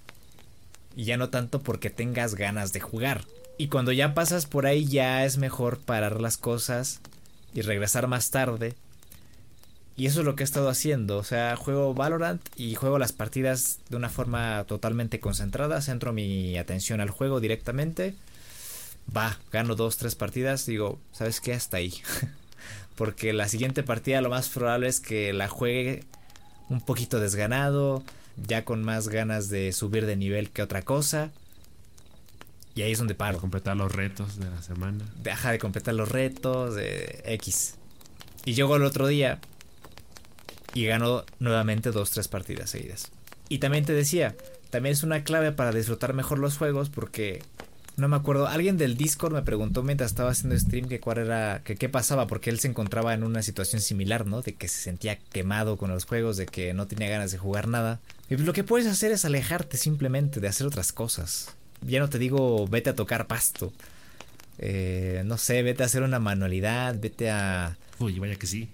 Y 0.96 1.04
ya 1.04 1.16
no 1.16 1.30
tanto 1.30 1.60
porque 1.60 1.90
tengas 1.90 2.34
ganas 2.34 2.72
de 2.72 2.80
jugar. 2.80 3.24
Y 3.58 3.68
cuando 3.68 3.92
ya 3.92 4.14
pasas 4.14 4.46
por 4.46 4.66
ahí 4.66 4.86
ya 4.86 5.24
es 5.24 5.36
mejor 5.38 5.78
parar 5.78 6.20
las 6.20 6.36
cosas 6.36 7.00
y 7.54 7.62
regresar 7.62 8.06
más 8.06 8.30
tarde. 8.30 8.74
Y 9.96 10.06
eso 10.06 10.20
es 10.20 10.26
lo 10.26 10.34
que 10.34 10.42
he 10.42 10.44
estado 10.44 10.70
haciendo. 10.70 11.18
O 11.18 11.24
sea, 11.24 11.56
juego 11.56 11.92
Valorant 11.92 12.40
y 12.56 12.74
juego 12.74 12.98
las 12.98 13.12
partidas 13.12 13.80
de 13.90 13.96
una 13.96 14.08
forma 14.08 14.64
totalmente 14.64 15.20
concentrada. 15.20 15.82
Centro 15.82 16.14
mi 16.14 16.56
atención 16.56 17.02
al 17.02 17.10
juego 17.10 17.38
directamente. 17.38 18.14
Va, 19.14 19.38
gano 19.52 19.74
dos, 19.74 19.98
tres 19.98 20.14
partidas. 20.14 20.64
Digo, 20.64 20.98
¿sabes 21.12 21.42
qué? 21.42 21.52
Hasta 21.52 21.76
ahí. 21.76 21.92
Porque 22.96 23.34
la 23.34 23.48
siguiente 23.48 23.82
partida 23.82 24.22
lo 24.22 24.30
más 24.30 24.48
probable 24.48 24.88
es 24.88 25.00
que 25.00 25.34
la 25.34 25.48
juegue 25.48 26.04
un 26.70 26.80
poquito 26.80 27.20
desganado. 27.20 28.02
Ya 28.36 28.64
con 28.64 28.82
más 28.82 29.08
ganas 29.08 29.48
de 29.48 29.72
subir 29.72 30.06
de 30.06 30.16
nivel 30.16 30.50
que 30.50 30.62
otra 30.62 30.82
cosa. 30.82 31.30
Y 32.74 32.82
ahí 32.82 32.92
es 32.92 32.98
donde 32.98 33.14
paro. 33.14 33.34
De 33.34 33.40
completar 33.40 33.76
los 33.76 33.92
retos 33.92 34.38
de 34.38 34.48
la 34.48 34.62
semana. 34.62 35.04
Deja 35.22 35.50
de 35.50 35.58
completar 35.58 35.94
los 35.94 36.08
retos 36.08 36.74
de 36.74 37.22
X. 37.24 37.74
Y 38.44 38.54
llego 38.54 38.76
el 38.76 38.84
otro 38.84 39.06
día 39.06 39.40
y 40.74 40.86
ganó 40.86 41.24
nuevamente 41.38 41.90
dos, 41.90 42.10
tres 42.10 42.28
partidas 42.28 42.70
seguidas. 42.70 43.10
Y 43.48 43.58
también 43.58 43.84
te 43.84 43.92
decía, 43.92 44.36
también 44.70 44.92
es 44.92 45.02
una 45.02 45.24
clave 45.24 45.52
para 45.52 45.72
disfrutar 45.72 46.14
mejor 46.14 46.38
los 46.38 46.56
juegos 46.56 46.90
porque 46.90 47.42
no 48.00 48.08
me 48.08 48.16
acuerdo, 48.16 48.48
alguien 48.48 48.76
del 48.76 48.96
Discord 48.96 49.34
me 49.34 49.42
preguntó 49.42 49.82
mientras 49.82 50.10
estaba 50.10 50.30
haciendo 50.30 50.58
stream 50.58 50.88
que 50.88 51.00
cuál 51.00 51.18
era, 51.18 51.62
que 51.62 51.76
qué 51.76 51.88
pasaba 51.88 52.26
porque 52.26 52.50
él 52.50 52.58
se 52.58 52.68
encontraba 52.68 53.14
en 53.14 53.22
una 53.22 53.42
situación 53.42 53.80
similar, 53.82 54.26
¿no? 54.26 54.42
De 54.42 54.54
que 54.54 54.68
se 54.68 54.80
sentía 54.80 55.18
quemado 55.18 55.76
con 55.76 55.90
los 55.90 56.04
juegos, 56.04 56.36
de 56.36 56.46
que 56.46 56.74
no 56.74 56.86
tenía 56.86 57.08
ganas 57.08 57.30
de 57.30 57.38
jugar 57.38 57.68
nada. 57.68 58.00
Y 58.28 58.36
lo 58.36 58.52
que 58.52 58.64
puedes 58.64 58.86
hacer 58.86 59.12
es 59.12 59.24
alejarte 59.24 59.76
simplemente 59.76 60.40
de 60.40 60.48
hacer 60.48 60.66
otras 60.66 60.92
cosas. 60.92 61.54
Ya 61.82 62.00
no 62.00 62.08
te 62.08 62.18
digo 62.18 62.66
vete 62.66 62.90
a 62.90 62.96
tocar 62.96 63.26
pasto. 63.26 63.72
Eh, 64.58 65.22
no 65.24 65.38
sé, 65.38 65.62
vete 65.62 65.82
a 65.82 65.86
hacer 65.86 66.02
una 66.02 66.18
manualidad, 66.18 66.96
vete 66.98 67.30
a... 67.30 67.76
Uy, 67.98 68.18
vaya 68.18 68.36
que 68.36 68.46
sí. 68.46 68.68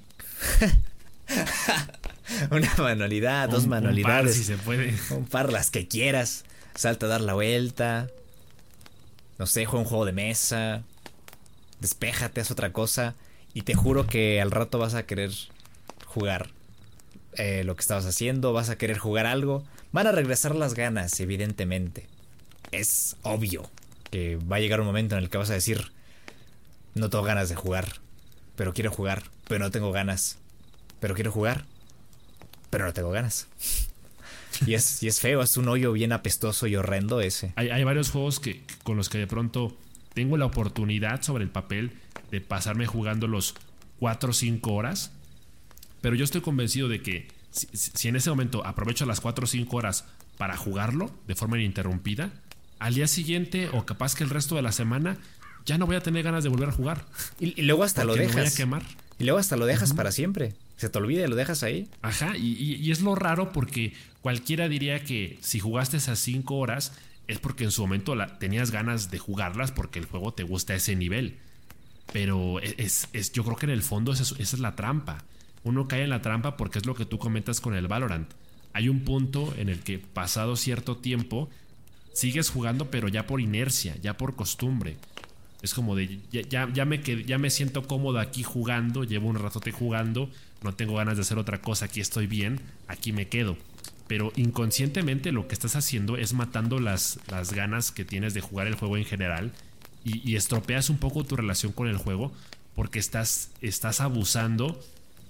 una 2.51 2.75
manualidad, 2.79 3.49
dos 3.49 3.67
manualidades. 3.67 4.19
Un 4.19 4.27
par, 4.27 4.35
si 4.35 4.45
se 4.45 4.57
puede. 4.57 4.95
Un 5.11 5.27
par, 5.27 5.53
las 5.53 5.71
que 5.71 5.87
quieras. 5.87 6.45
Salta 6.75 7.07
a 7.07 7.09
dar 7.09 7.21
la 7.21 7.35
vuelta. 7.35 8.09
No 9.39 9.47
sé, 9.47 9.65
juega 9.65 9.83
un 9.83 9.89
juego 9.89 10.05
de 10.05 10.13
mesa. 10.13 10.83
Despéjate, 11.81 12.41
haz 12.41 12.51
otra 12.51 12.73
cosa. 12.73 13.15
Y 13.55 13.63
te 13.63 13.75
juro 13.75 14.07
que 14.07 14.41
al 14.41 14.51
rato 14.51 14.79
vas 14.79 14.95
a 14.95 15.07
querer 15.07 15.31
jugar 16.07 16.51
eh, 17.35 17.65
lo 17.65 17.77
que 17.77 17.81
estabas 17.81 18.07
haciendo. 18.07 18.53
Vas 18.53 18.71
a 18.71 18.79
querer 18.79 18.99
jugar 18.99 19.27
algo. 19.27 19.65
Van 19.93 20.07
a 20.07 20.13
regresar 20.13 20.55
las 20.55 20.75
ganas, 20.75 21.19
evidentemente. 21.21 22.07
Es 22.73 23.17
obvio 23.23 23.71
que 24.11 24.37
va 24.37 24.57
a 24.57 24.61
llegar 24.61 24.81
un 24.81 24.87
momento 24.87 25.17
en 25.17 25.23
el 25.23 25.31
que 25.31 25.39
vas 25.39 25.51
a 25.51 25.55
decir: 25.55 25.93
No 26.95 27.11
tengo 27.11 27.25
ganas 27.25 27.49
de 27.49 27.55
jugar. 27.55 28.01
Pero 28.57 28.73
quiero 28.73 28.91
jugar. 28.91 29.25
Pero 29.49 29.65
no 29.65 29.71
tengo 29.71 29.93
ganas 29.93 30.39
pero 31.01 31.15
quiero 31.15 31.33
jugar, 31.33 31.65
pero 32.71 32.87
no 32.87 32.93
tengo 32.93 33.11
ganas. 33.11 33.47
Y 34.67 34.75
es, 34.75 35.03
y 35.03 35.09
es 35.09 35.21
feo, 35.21 35.43
es 35.43 35.57
un 35.57 35.69
hoyo 35.69 35.93
bien 35.93 36.13
apestoso 36.13 36.67
y 36.67 36.77
horrendo 36.77 37.21
ese. 37.21 37.53
Hay, 37.57 37.71
hay, 37.71 37.85
varios 37.85 38.11
juegos 38.11 38.41
que, 38.41 38.63
con 38.85 38.97
los 38.97 39.09
que 39.09 39.19
de 39.19 39.27
pronto 39.27 39.77
tengo 40.15 40.37
la 40.37 40.47
oportunidad 40.47 41.23
sobre 41.23 41.45
el 41.45 41.51
papel 41.51 41.93
de 42.31 42.41
pasarme 42.41 42.87
jugando 42.87 43.27
los 43.27 43.55
4 43.99 44.31
o 44.31 44.33
5 44.33 44.73
horas, 44.73 45.13
pero 46.01 46.15
yo 46.15 46.25
estoy 46.25 46.41
convencido 46.41 46.89
de 46.89 47.03
que 47.03 47.29
si, 47.51 47.69
si 47.73 48.09
en 48.09 48.17
ese 48.17 48.31
momento 48.31 48.65
aprovecho 48.65 49.07
las 49.07 49.21
4 49.21 49.45
o 49.45 49.47
5 49.47 49.77
horas 49.77 50.05
para 50.39 50.57
jugarlo 50.57 51.11
de 51.27 51.35
forma 51.35 51.59
ininterrumpida, 51.59 52.31
al 52.79 52.95
día 52.95 53.07
siguiente 53.07 53.69
o 53.73 53.87
capaz 53.87 54.15
que 54.15 54.25
el 54.25 54.31
resto 54.31 54.55
de 54.57 54.63
la 54.63 54.73
semana 54.73 55.19
ya 55.65 55.79
no 55.79 55.87
voy 55.87 55.97
a 55.97 56.01
tener 56.01 56.23
ganas 56.23 56.45
de 56.45 56.51
volver 56.51 56.69
a 56.69 56.73
jugar. 56.73 57.05
Y, 57.41 57.61
y 57.61 57.65
luego 57.65 57.83
hasta 57.83 58.05
lo 58.05 58.15
dejas. 58.15 58.35
Me 58.37 58.43
voy 58.43 58.51
a 58.51 58.55
quemar. 58.55 58.83
Y 59.19 59.25
luego 59.25 59.39
hasta 59.39 59.57
lo 59.57 59.67
dejas 59.67 59.91
uh 59.91 59.95
-huh. 59.95 59.97
para 59.97 60.13
siempre. 60.13 60.55
Se 60.77 60.91
te 60.91 60.99
olvida 60.99 61.25
y 61.25 61.29
lo 61.29 61.37
dejas 61.37 61.63
ahí. 61.63 61.89
Ajá, 62.03 62.37
y, 62.37 62.91
es 62.91 63.01
lo 63.01 63.15
raro 63.15 63.53
porque 63.53 63.95
cualquiera 64.21 64.69
diría 64.69 65.03
que 65.03 65.39
si 65.41 65.59
jugaste 65.59 65.97
esas 65.97 66.19
5 66.19 66.55
horas 66.55 66.93
es 67.29 67.39
porque 67.39 67.65
en 67.65 67.71
su 67.71 67.83
momento 67.83 68.15
la, 68.15 68.39
tenías 68.39 68.71
ganas 68.71 69.11
de 69.11 69.19
jugarlas 69.19 69.73
porque 69.73 69.99
el 69.99 70.05
juego 70.05 70.35
te 70.35 70.43
gusta 70.43 70.75
a 70.75 70.77
ese 70.77 70.95
nivel. 70.95 71.39
Pero 72.13 72.61
es, 72.61 73.09
es, 73.13 73.33
yo 73.33 73.43
creo 73.45 73.57
que 73.57 73.67
en 73.67 73.73
el 73.73 73.83
fondo 73.83 74.13
esa 74.13 74.23
es, 74.23 74.33
esa 74.33 74.57
es 74.57 74.61
la 74.61 74.77
trampa. 74.77 75.25
Uno 75.65 75.89
cae 75.89 76.05
en 76.05 76.11
la 76.11 76.23
trampa 76.23 76.57
porque 76.57 76.79
es 76.79 76.87
lo 76.87 76.95
que 76.95 77.07
tú 77.07 77.19
comentas 77.19 77.61
con 77.61 77.75
el 77.75 77.89
Valorant. 77.89 78.31
Hay 78.73 78.89
un 78.89 79.01
punto 79.01 79.55
en 79.57 79.69
el 79.69 79.81
que 79.81 79.99
pasado 79.99 80.55
cierto 80.57 80.99
tiempo 80.99 81.49
sigues 82.13 82.51
jugando 82.51 82.91
pero 82.91 83.09
ya 83.09 83.27
por 83.27 83.41
inercia, 83.41 83.97
ya 84.03 84.17
por 84.17 84.37
costumbre. 84.37 84.99
Es 85.63 85.75
como 85.75 85.97
de 85.97 86.21
ya, 86.31 86.43
ya, 86.43 86.69
ya, 86.73 86.85
me, 86.85 87.03
ya 87.03 87.39
me 87.39 87.51
siento 87.51 87.87
cómodo 87.87 88.19
aquí 88.19 88.43
jugando, 88.43 89.05
llevo 89.05 89.29
un 89.29 89.37
ratote 89.37 89.73
jugando, 89.73 90.31
no 90.63 90.75
tengo 90.75 90.97
ganas 90.97 91.17
de 91.17 91.23
hacer 91.23 91.39
otra 91.39 91.61
cosa, 91.61 91.87
aquí 91.87 92.01
estoy 92.01 92.27
bien, 92.27 92.61
aquí 92.89 93.13
me 93.13 93.29
quedo. 93.29 93.57
Pero 94.07 94.33
inconscientemente 94.37 95.33
lo 95.33 95.49
que 95.49 95.55
estás 95.55 95.75
haciendo 95.75 96.17
es 96.17 96.33
matando 96.33 96.79
las, 96.79 97.19
las 97.29 97.53
ganas 97.53 97.91
que 97.91 98.05
tienes 98.05 98.35
de 98.35 98.41
jugar 98.41 98.67
el 98.67 98.77
juego 98.77 98.97
en 98.97 99.05
general 99.05 99.53
y, 100.05 100.31
y 100.31 100.37
estropeas 100.37 100.91
un 100.91 100.99
poco 100.99 101.25
tu 101.25 101.37
relación 101.37 101.73
con 101.73 101.89
el 101.89 101.97
juego 101.97 102.33
porque 102.77 102.99
estás, 102.99 103.51
estás 103.63 104.01
abusando 104.01 104.79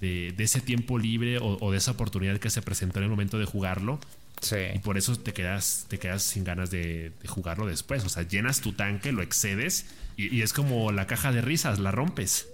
de, 0.01 0.35
ese 0.37 0.61
tiempo 0.61 0.99
libre 0.99 1.39
o, 1.41 1.71
de 1.71 1.77
esa 1.77 1.91
oportunidad 1.91 2.37
que 2.37 2.49
se 2.49 2.61
presentó 2.61 2.99
en 2.99 3.05
el 3.05 3.09
momento 3.09 3.39
de 3.39 3.45
jugarlo. 3.45 3.99
Sí. 4.41 4.57
Y 4.75 4.79
por 4.79 4.97
eso 4.97 5.15
te 5.15 5.33
quedas, 5.33 5.85
te 5.87 5.97
quedas 5.97 6.21
sin 6.21 6.43
ganas 6.43 6.69
de, 6.69 7.13
jugarlo 7.25 7.65
después. 7.65 8.05
O 8.05 8.09
sea, 8.09 8.23
llenas 8.23 8.61
tu 8.61 8.73
tanque, 8.73 9.11
lo 9.11 9.23
excedes 9.23 9.85
y, 10.17 10.41
es 10.41 10.51
como 10.51 10.91
la 10.91 11.05
caja 11.05 11.31
de 11.31 11.41
risas, 11.41 11.79
la 11.79 11.91
rompes. 11.91 12.47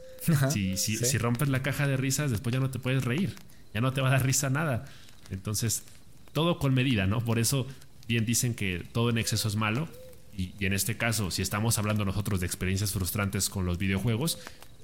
si, 0.51 0.77
si, 0.77 1.17
rompes 1.17 1.50
la 1.50 1.63
caja 1.63 1.88
de 1.88 1.98
risas, 1.98 2.29
después 2.29 2.53
ya 2.53 2.60
no 2.60 2.70
te 2.70 2.79
puedes 2.79 3.03
reír. 3.03 3.36
Ya 3.74 3.82
no 3.82 3.93
te 3.93 4.01
va 4.01 4.10
a 4.10 4.12
dar 4.12 4.25
risa 4.25 4.50
nada. 4.50 4.86
Entonces, 5.32 5.84
todo 6.34 6.60
con 6.60 6.74
medida, 6.74 7.08
¿no? 7.08 7.22
Por 7.22 7.39
eso 7.39 7.65
bien 8.08 8.25
dicen 8.25 8.53
que 8.53 8.86
todo 8.91 9.10
en 9.10 9.17
exceso 9.17 9.48
es 9.48 9.55
malo. 9.55 9.88
Y, 10.36 10.53
y, 10.60 10.65
en 10.65 10.74
este 10.74 10.98
caso, 10.98 11.32
si 11.32 11.41
estamos 11.41 11.77
hablando 11.77 12.05
nosotros 12.05 12.41
de 12.41 12.46
experiencias 12.46 12.91
frustrantes 12.91 13.50
con 13.50 13.65
los 13.65 13.77
videojuegos, 13.77 14.39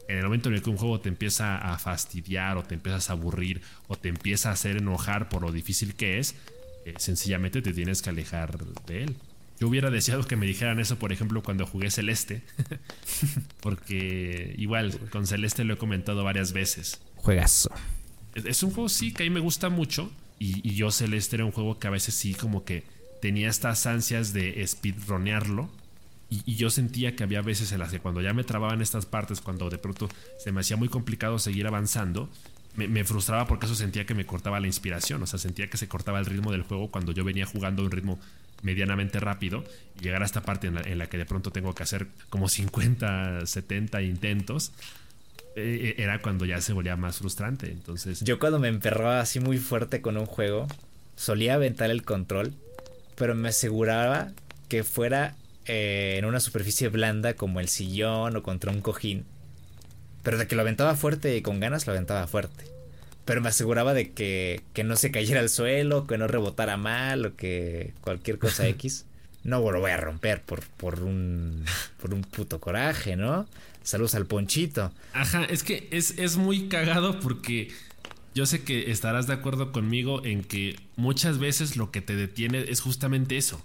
en 0.07 0.17
el 0.17 0.24
momento 0.24 0.50
en 0.50 0.55
el 0.55 0.63
que 0.63 0.69
un 0.69 0.77
juego 0.77 1.00
te 1.00 1.09
empieza 1.09 1.57
a 1.57 1.77
fastidiar 1.77 2.57
o 2.57 2.63
te 2.63 2.75
empiezas 2.75 3.09
a 3.09 3.13
aburrir 3.13 3.62
o 3.88 3.95
te 3.95 4.09
empieza 4.09 4.50
a 4.50 4.53
hacer 4.53 4.77
enojar 4.77 5.29
por 5.29 5.43
lo 5.43 5.51
difícil 5.51 5.95
que 5.95 6.17
es, 6.17 6.36
eh, 6.86 6.93
sencillamente 6.98 7.62
te 7.62 7.74
tienes 7.74 8.01
que 8.01 8.09
alejar 8.09 8.57
de 8.88 9.03
él. 9.03 9.15
Yo 9.59 9.67
hubiera 9.67 9.89
deseado 9.89 10.23
que 10.23 10.35
me 10.35 10.45
dijeran 10.45 10.79
eso, 10.79 10.97
por 10.97 11.11
ejemplo, 11.11 11.43
cuando 11.43 11.65
jugué 11.65 11.91
Celeste, 11.91 12.43
porque 13.61 14.55
igual 14.57 14.97
con 15.09 15.27
Celeste 15.27 15.63
lo 15.63 15.73
he 15.73 15.77
comentado 15.77 16.23
varias 16.23 16.53
veces. 16.53 17.01
Juegazo. 17.15 17.69
Es 18.35 18.63
un 18.63 18.71
juego 18.71 18.89
sí 18.89 19.11
que 19.11 19.23
a 19.23 19.25
mí 19.25 19.29
me 19.31 19.39
gusta 19.39 19.69
mucho 19.69 20.11
y, 20.37 20.67
y 20.67 20.75
yo 20.75 20.91
Celeste 20.91 21.35
era 21.35 21.45
un 21.45 21.51
juego 21.51 21.79
que 21.79 21.87
a 21.87 21.91
veces 21.91 22.15
sí 22.15 22.33
como 22.33 22.63
que 22.63 22.83
tenía 23.21 23.49
estas 23.49 23.85
ansias 23.85 24.31
de 24.31 24.65
speedronearlo 24.65 25.69
y, 26.29 26.55
yo 26.55 26.69
sentía 26.69 27.15
que 27.15 27.23
había 27.23 27.41
veces 27.41 27.71
en 27.71 27.79
las 27.79 27.91
que 27.91 27.99
cuando 27.99 28.21
ya 28.21 28.33
me 28.33 28.43
trababan 28.43 28.81
estas 28.81 29.05
partes, 29.05 29.41
cuando 29.41 29.69
de 29.69 29.79
pronto 29.79 30.09
se 30.37 30.51
me 30.51 30.61
hacía 30.61 30.77
muy 30.77 30.87
complicado 30.87 31.39
seguir 31.39 31.65
avanzando, 31.65 32.29
me, 32.75 33.03
frustraba 33.03 33.47
porque 33.47 33.65
eso 33.65 33.75
sentía 33.75 34.05
que 34.05 34.13
me 34.13 34.25
cortaba 34.25 34.59
la 34.59 34.67
inspiración. 34.67 35.21
O 35.23 35.27
sea, 35.27 35.39
sentía 35.39 35.69
que 35.69 35.77
se 35.77 35.88
cortaba 35.88 36.19
el 36.19 36.25
ritmo 36.25 36.51
del 36.51 36.63
juego 36.63 36.89
cuando 36.91 37.11
yo 37.11 37.23
venía 37.23 37.45
jugando 37.45 37.81
a 37.81 37.85
un 37.85 37.91
ritmo 37.91 38.19
medianamente 38.61 39.19
rápido 39.19 39.63
y 39.99 40.03
llegar 40.03 40.21
a 40.21 40.25
esta 40.25 40.41
parte 40.41 40.67
en 40.67 40.97
la, 40.97 41.07
que 41.07 41.17
de 41.17 41.25
pronto 41.25 41.51
tengo 41.51 41.73
que 41.73 41.83
hacer 41.83 42.07
como 42.29 42.47
50, 42.47 43.45
70 43.45 44.01
intentos. 44.01 44.71
Eh, 45.55 45.95
eh, 45.97 46.03
era 46.03 46.21
cuando 46.21 46.45
ya 46.45 46.61
se 46.61 46.73
volvía 46.73 46.95
más 46.95 47.17
frustrante. 47.17 47.71
Entonces. 47.71 48.21
Yo 48.23 48.39
cuando 48.39 48.59
me 48.59 48.67
emperraba 48.67 49.19
así 49.19 49.39
muy 49.39 49.57
fuerte 49.57 50.01
con 50.01 50.17
un 50.17 50.25
juego, 50.25 50.67
solía 51.15 51.55
aventar 51.55 51.89
el 51.89 52.03
control, 52.03 52.53
pero 53.15 53.35
me 53.35 53.49
aseguraba 53.49 54.31
que 54.69 54.83
fuera 54.83 55.35
eh, 55.65 56.15
en 56.17 56.25
una 56.25 56.39
superficie 56.39 56.88
blanda 56.89 57.33
como 57.33 57.59
el 57.59 57.67
sillón 57.67 58.35
o 58.35 58.43
contra 58.43 58.71
un 58.71 58.81
cojín. 58.81 59.25
Pero 60.23 60.38
de 60.38 60.47
que 60.47 60.55
lo 60.55 60.61
aventaba 60.61 60.95
fuerte 60.95 61.35
y 61.38 61.41
con 61.41 61.59
ganas 61.59 61.88
lo 61.88 61.93
aventaba 61.93 62.27
fuerte. 62.27 62.65
Pero 63.25 63.41
me 63.41 63.49
aseguraba 63.49 63.93
de 63.93 64.11
que, 64.11 64.61
que 64.73 64.83
no 64.83 64.95
se 64.95 65.11
cayera 65.11 65.39
al 65.39 65.49
suelo, 65.49 66.07
que 66.07 66.17
no 66.17 66.27
rebotara 66.27 66.77
mal 66.77 67.25
o 67.25 67.35
que 67.35 67.93
cualquier 68.01 68.39
cosa 68.39 68.67
X. 68.69 69.05
No 69.43 69.59
lo 69.71 69.79
voy 69.79 69.91
a 69.91 69.97
romper 69.97 70.41
por, 70.41 70.61
por, 70.61 71.01
un, 71.01 71.63
por 72.01 72.13
un 72.13 72.21
puto 72.21 72.59
coraje, 72.59 73.15
¿no? 73.15 73.47
Saludos 73.83 74.15
al 74.15 74.25
ponchito. 74.25 74.91
Ajá, 75.13 75.45
es 75.45 75.63
que 75.63 75.88
es, 75.91 76.17
es 76.17 76.38
muy 76.38 76.67
cagado 76.67 77.19
porque 77.21 77.69
yo 78.35 78.45
sé 78.45 78.63
que 78.63 78.91
estarás 78.91 79.27
de 79.27 79.33
acuerdo 79.33 79.71
conmigo 79.71 80.23
en 80.25 80.43
que 80.43 80.75
muchas 80.95 81.39
veces 81.39 81.77
lo 81.77 81.91
que 81.91 82.01
te 82.01 82.15
detiene 82.15 82.65
es 82.67 82.81
justamente 82.81 83.38
eso. 83.38 83.61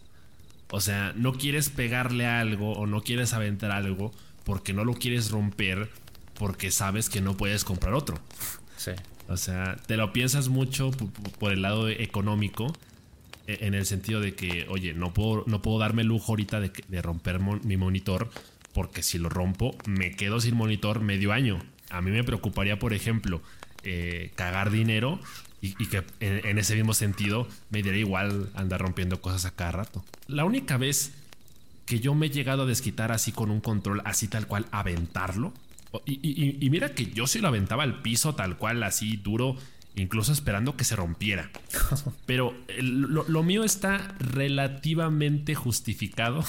O 0.71 0.81
sea, 0.81 1.13
no 1.17 1.35
quieres 1.35 1.69
pegarle 1.69 2.27
algo 2.27 2.73
o 2.73 2.87
no 2.87 3.03
quieres 3.03 3.35
aventar 3.35 3.71
algo 3.71 4.13
porque 4.45 4.73
no 4.73 4.85
lo 4.85 4.95
quieres 4.95 5.31
romper 5.31 5.91
porque 6.39 6.71
sabes 6.71 7.09
que 7.09 7.21
no 7.21 7.37
puedes 7.37 7.65
comprar 7.65 7.95
otro. 7.95 8.19
Sí. 8.77 8.93
O 9.29 9.37
sea, 9.37 9.77
te 9.87 9.97
lo 9.97 10.13
piensas 10.13 10.49
mucho 10.49 10.91
por 11.39 11.53
el 11.53 11.63
lado 11.63 11.89
económico 11.89 12.73
e, 13.47 13.67
en 13.67 13.75
el 13.75 13.87
sentido 13.87 14.21
de 14.21 14.35
que, 14.35 14.67
oye, 14.69 14.95
no 14.95 15.15
puedo, 15.15 15.45
no 15.47 15.63
puedo 15.63 15.79
darme 15.79 16.03
el 16.03 16.09
lujo 16.09 16.33
ahorita 16.33 16.61
de, 16.61 17.03
romper 17.03 17.41
mi 17.41 17.77
monitor 17.77 18.31
porque 18.73 19.03
si 19.03 19.19
lo 19.19 19.29
rompo 19.29 19.77
me 19.87 20.11
quedo 20.13 20.41
sin 20.41 20.57
monitor 20.57 21.01
medio 21.01 21.33
año. 21.33 21.63
A 21.91 22.03
mí 22.03 22.11
me 22.11 22.25
preocuparía, 22.25 22.79
por 22.79 22.93
ejemplo, 22.93 23.41
eh, 23.85 24.33
cagar 24.35 24.71
dinero 24.71 25.21
y, 25.61 25.87
que 25.87 26.05
en, 26.21 26.59
ese 26.59 26.75
mismo 26.75 26.93
sentido 26.93 27.49
me 27.71 27.83
diría 27.83 28.01
igual 28.01 28.51
andar 28.55 28.83
rompiendo 28.83 29.23
cosas 29.23 29.47
a 29.47 29.53
cada 29.53 29.73
rato. 29.73 30.05
La 30.27 30.45
única 30.45 30.77
vez 30.77 31.13
que 31.87 32.01
yo 32.01 32.15
me 32.15 32.27
he 32.27 32.31
llegado 32.31 32.65
a 32.65 32.67
desquitar 32.67 33.13
así 33.13 33.33
con 33.33 33.51
un 33.51 33.61
control, 33.61 34.03
así 34.05 34.29
tal 34.29 34.47
cual, 34.47 34.67
aventarlo. 34.73 35.55
Y, 36.07 36.69
mira 36.71 36.95
que 36.95 37.07
yo 37.07 37.27
sí 37.27 37.41
lo 37.41 37.49
aventaba 37.49 37.83
al 37.83 38.03
piso 38.03 38.35
tal 38.35 38.57
cual, 38.57 38.83
así 38.83 39.17
duro, 39.17 39.57
incluso 39.95 40.33
esperando 40.33 40.77
que 40.77 40.85
se 40.85 40.97
rompiera. 40.97 41.51
Pero 42.27 42.55
lo, 42.79 43.25
lo 43.29 43.43
mío 43.43 43.65
está 43.65 44.15
relativamente 44.19 45.55
justificado 45.55 46.45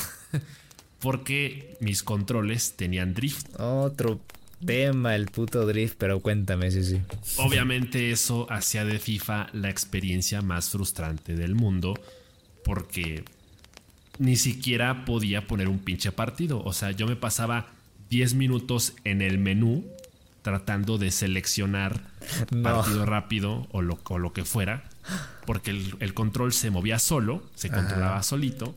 porque 0.99 1.77
mis 1.79 2.03
controles 2.03 2.73
tenían 2.75 3.13
drift. 3.13 3.47
Otro 3.59 4.19
tema 4.65 5.15
el 5.15 5.27
puto 5.27 5.65
drift, 5.65 5.95
pero 5.97 6.19
cuéntame, 6.19 6.71
sí, 6.71 6.83
sí. 6.83 7.01
Obviamente 7.37 8.11
eso 8.11 8.47
hacía 8.49 8.85
de 8.85 8.99
FIFA 8.99 9.47
la 9.53 9.69
experiencia 9.69 10.41
más 10.41 10.69
frustrante 10.69 11.35
del 11.35 11.55
mundo 11.55 11.93
porque 12.63 13.23
ni 14.17 14.35
siquiera 14.35 15.05
podía 15.05 15.45
poner 15.47 15.67
un 15.67 15.79
pinche 15.79 16.11
partido. 16.11 16.63
O 16.63 16.73
sea, 16.73 16.91
yo 16.91 17.07
me 17.07 17.15
pasaba 17.15 17.74
10 18.09 18.35
minutos 18.35 18.93
en 19.03 19.21
el 19.21 19.37
menú 19.37 19.85
tratando 20.41 20.97
de 20.97 21.11
seleccionar 21.11 22.01
partido 22.61 23.05
rápido 23.05 23.67
o 23.71 23.81
lo, 23.81 23.99
lo, 24.17 24.33
que 24.33 24.45
fuera, 24.45 24.83
porque 25.45 25.71
el, 25.71 26.13
control 26.13 26.53
se 26.53 26.69
movía 26.69 26.99
solo, 26.99 27.43
se 27.55 27.69
controlaba 27.69 28.21
solito 28.21 28.75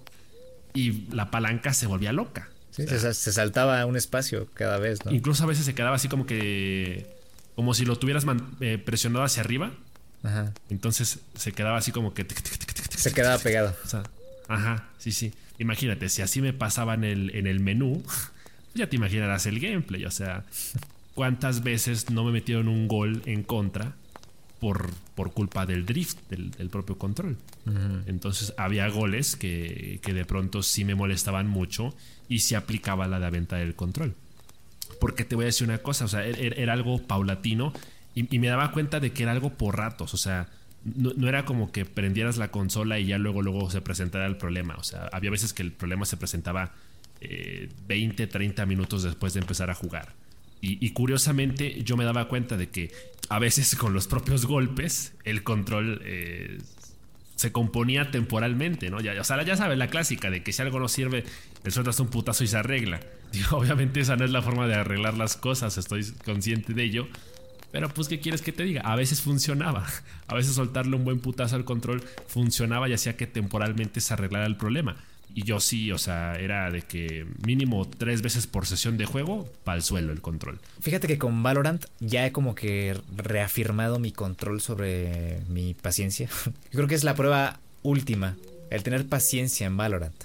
y 0.73 1.07
la 1.11 1.31
palanca 1.31 1.75
se 1.75 1.87
volvía 1.87 2.13
loca 2.13 2.49
se, 2.87 3.33
saltaba 3.33 3.85
un 3.87 3.97
espacio 3.97 4.49
cada 4.55 4.79
vez, 4.79 5.05
¿no? 5.05 5.13
Incluso 5.13 5.45
a 5.45 5.47
veces 5.47 5.65
se 5.65 5.75
quedaba 5.75 5.97
así 5.97 6.09
como 6.09 6.27
que. 6.27 7.07
Como 7.57 7.75
si 7.75 7.85
lo 7.85 7.97
tuvieras 7.97 8.25
eh, 8.61 8.79
presionado 8.79 9.25
hacia 9.25 9.43
arriba. 9.43 9.73
Ajá. 10.23 10.53
Entonces 10.71 11.19
se 11.35 11.53
quedaba 11.53 11.79
así 11.79 11.91
como 11.91 12.15
que. 12.15 12.27
Se 12.97 13.13
quedaba 13.13 13.39
pegado. 13.39 13.75
ajá, 14.49 14.89
sí, 14.99 15.13
sí. 15.13 15.35
Imagínate, 15.59 16.09
si 16.09 16.23
así 16.23 16.41
me 16.41 16.53
pasaba 16.53 16.95
en 16.95 17.03
el, 17.03 17.35
en 17.35 17.49
el 17.49 17.59
menú, 17.59 18.05
ya 18.79 18.89
te 18.89 18.97
imaginarás 18.97 19.47
el 19.47 19.61
gameplay. 19.61 20.05
O 20.05 20.11
sea, 20.11 20.45
cuántas 21.15 21.63
veces 21.63 22.11
no 22.11 22.25
me 22.25 22.33
metieron 22.33 22.69
un 22.69 22.89
gol 22.89 23.23
en 23.27 23.43
contra 23.43 23.95
por, 24.61 24.91
por 25.15 25.33
culpa 25.33 25.67
del 25.67 25.87
drift 25.87 26.19
del, 26.31 26.71
propio 26.71 26.99
control. 26.99 27.37
Entonces 28.07 28.55
había 28.57 28.89
goles 28.89 29.37
que, 29.37 30.01
que 30.03 30.15
de 30.15 30.25
pronto 30.25 30.63
sí 30.63 30.85
me 30.85 30.95
molestaban 30.95 31.47
mucho 31.49 31.95
y 32.29 32.41
se 32.41 32.57
aplicaba 32.57 33.07
la 33.09 33.21
de 33.21 33.31
venta 33.31 33.57
del 33.57 33.75
control. 33.75 34.15
Porque 35.01 35.25
te 35.25 35.35
voy 35.35 35.45
a 35.45 35.47
decir 35.47 35.67
una 35.67 35.79
cosa, 35.79 36.07
o 36.07 36.09
sea, 36.09 36.25
er, 36.25 36.41
er, 36.41 36.59
era, 36.59 36.73
algo 36.73 37.03
paulatino 37.03 37.73
y, 38.15 38.39
me 38.39 38.49
daba 38.49 38.73
cuenta 38.73 39.01
de 39.01 39.13
que 39.13 39.23
era 39.23 39.33
algo 39.33 39.51
por 39.51 39.77
ratos, 39.77 40.15
o 40.15 40.17
sea, 40.17 40.49
no, 40.85 41.29
era 41.29 41.45
como 41.45 41.71
que 41.71 41.85
prendieras 41.85 42.37
la 42.37 42.51
consola 42.51 42.99
y 42.99 43.07
ya 43.07 43.19
luego, 43.19 43.43
luego 43.43 43.71
se 43.71 43.81
presentara 43.81 44.27
el 44.27 44.37
problema, 44.37 44.77
o 44.77 44.83
sea, 44.83 45.09
había 45.13 45.31
veces 45.31 45.53
que 45.53 45.63
el 45.63 45.73
problema 45.73 46.05
se 46.05 46.17
presentaba 46.17 46.73
20, 47.21 48.23
eh, 48.23 48.27
30 48.27 48.67
minutos 48.67 49.03
después 49.03 49.35
de 49.35 49.41
empezar 49.41 49.71
a 49.71 49.75
jugar. 49.75 50.15
Y, 50.61 50.91
curiosamente 50.91 51.85
yo 51.85 51.97
me 51.97 52.05
daba 52.05 52.27
cuenta 52.27 52.57
de 52.57 52.69
que 52.69 52.91
a 53.29 53.39
veces 53.39 53.77
con 53.77 53.93
los 53.95 54.09
propios 54.09 54.45
golpes 54.45 55.13
el 55.23 55.45
control 55.45 56.03
eh, 56.05 56.59
se 57.37 57.53
componía 57.53 58.11
temporalmente, 58.11 58.91
¿no? 58.91 59.01
Ya, 59.01 59.21
o 59.21 59.23
sea, 59.23 59.41
ya 59.45 59.57
sabes 59.57 59.79
la 59.79 59.87
clásica 59.87 60.31
de 60.31 60.43
que 60.43 60.53
si 60.53 60.61
algo 60.61 60.81
no 60.81 60.89
sirve, 60.89 61.25
le 61.63 61.71
sueltas 61.71 62.01
un 62.01 62.09
putazo 62.09 62.43
y 62.43 62.49
se 62.49 62.57
arregla. 62.57 62.99
obviamente 63.53 64.01
esa 64.01 64.17
no 64.17 64.25
es 64.25 64.33
la 64.33 64.43
forma 64.43 64.67
de 64.67 64.75
arreglar 64.75 65.15
las 65.15 65.37
cosas, 65.37 65.79
estoy 65.79 66.05
consciente 66.25 66.75
de 66.75 66.83
ello. 66.83 67.09
Pero 67.71 67.89
pues, 67.91 68.09
¿qué 68.09 68.19
quieres 68.19 68.43
que 68.43 68.51
te 68.51 68.65
diga? 68.65 68.81
A 68.81 68.97
veces 68.97 69.21
funcionaba. 69.21 69.87
A 70.27 70.35
veces 70.35 70.55
soltarle 70.55 70.97
un 70.97 71.05
buen 71.05 71.21
putazo 71.21 71.57
al 71.57 71.65
control 71.65 72.03
funcionaba 72.27 72.89
y 72.89 72.93
hacía 72.93 73.17
que 73.17 73.27
temporalmente 73.27 74.01
se 74.01 74.13
arreglara 74.13 74.47
el 74.47 74.57
problema. 74.57 74.97
Y 75.35 75.45
yo 75.45 75.61
sí, 75.61 75.93
o 75.93 75.99
sea, 75.99 76.35
era 76.35 76.71
de 76.71 76.83
que 76.83 77.27
mínimo 77.47 77.87
tres 77.87 78.23
veces 78.23 78.47
por 78.47 78.67
sesión 78.67 78.97
de 78.97 79.05
juego 79.05 79.49
para 79.65 79.77
el 79.77 79.83
suelo 79.83 80.13
el 80.13 80.21
control. 80.21 80.59
Fíjate 80.81 81.07
que 81.07 81.19
con 81.19 81.43
Valorant 81.43 81.85
ya 82.01 82.27
he 82.27 82.33
como 82.33 82.55
que 82.55 82.99
reafirmado 83.17 83.99
mi 83.99 84.13
control 84.13 84.61
sobre 84.61 85.41
mi 85.49 85.75
paciencia. 85.75 86.29
Yo 86.45 86.53
creo 86.73 86.89
que 86.89 86.95
es 86.95 87.05
la 87.05 87.15
prueba 87.15 87.61
última, 87.83 88.37
el 88.71 88.83
tener 88.83 89.07
paciencia 89.07 89.67
en 89.67 89.77
Valorant. 89.77 90.25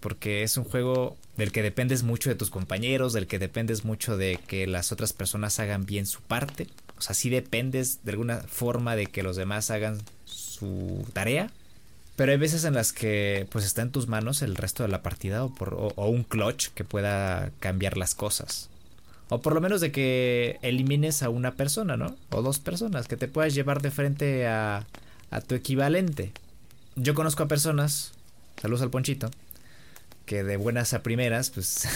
Porque 0.00 0.42
es 0.42 0.56
un 0.56 0.64
juego 0.64 1.16
del 1.36 1.52
que 1.52 1.62
dependes 1.62 2.02
mucho 2.02 2.30
de 2.30 2.36
tus 2.36 2.50
compañeros, 2.50 3.12
del 3.12 3.26
que 3.26 3.38
dependes 3.38 3.84
mucho 3.84 4.16
de 4.16 4.38
que 4.46 4.66
las 4.66 4.92
otras 4.92 5.12
personas 5.12 5.58
hagan 5.60 5.86
bien 5.86 6.06
su 6.06 6.20
parte. 6.20 6.68
O 6.98 7.02
sea, 7.02 7.14
sí 7.14 7.28
dependes 7.28 8.04
de 8.04 8.12
alguna 8.12 8.38
forma 8.38 8.96
de 8.96 9.06
que 9.06 9.22
los 9.22 9.36
demás 9.36 9.70
hagan 9.70 9.98
su 10.24 11.06
tarea 11.12 11.50
pero 12.16 12.32
hay 12.32 12.38
veces 12.38 12.64
en 12.64 12.74
las 12.74 12.92
que 12.92 13.46
pues 13.50 13.64
está 13.64 13.82
en 13.82 13.92
tus 13.92 14.08
manos 14.08 14.42
el 14.42 14.56
resto 14.56 14.82
de 14.82 14.88
la 14.88 15.02
partida 15.02 15.44
o, 15.44 15.54
por, 15.54 15.74
o, 15.74 16.08
un 16.08 16.24
clutch 16.24 16.68
que 16.68 16.82
pueda 16.84 17.50
cambiar 17.60 17.96
las 17.96 18.14
cosas. 18.14 18.70
O 19.28 19.42
por 19.42 19.54
lo 19.54 19.60
menos 19.60 19.80
de 19.80 19.92
que 19.92 20.58
elimines 20.62 21.22
a 21.22 21.28
una 21.28 21.54
persona, 21.54 21.96
¿no? 21.96 22.16
O 22.30 22.42
dos 22.42 22.58
personas, 22.58 23.06
que 23.08 23.16
te 23.16 23.28
puedas 23.28 23.54
llevar 23.54 23.82
de 23.82 23.90
frente 23.90 24.46
a, 24.46 24.86
a 25.30 25.40
tu 25.40 25.54
equivalente. 25.54 26.32
Yo 26.94 27.14
conozco 27.14 27.42
a 27.42 27.48
personas, 27.48 28.12
saludos 28.60 28.82
al 28.82 28.90
Ponchito, 28.90 29.30
que 30.24 30.42
de 30.42 30.56
buenas 30.56 30.94
a 30.94 31.02
primeras, 31.02 31.50
pues 31.50 31.86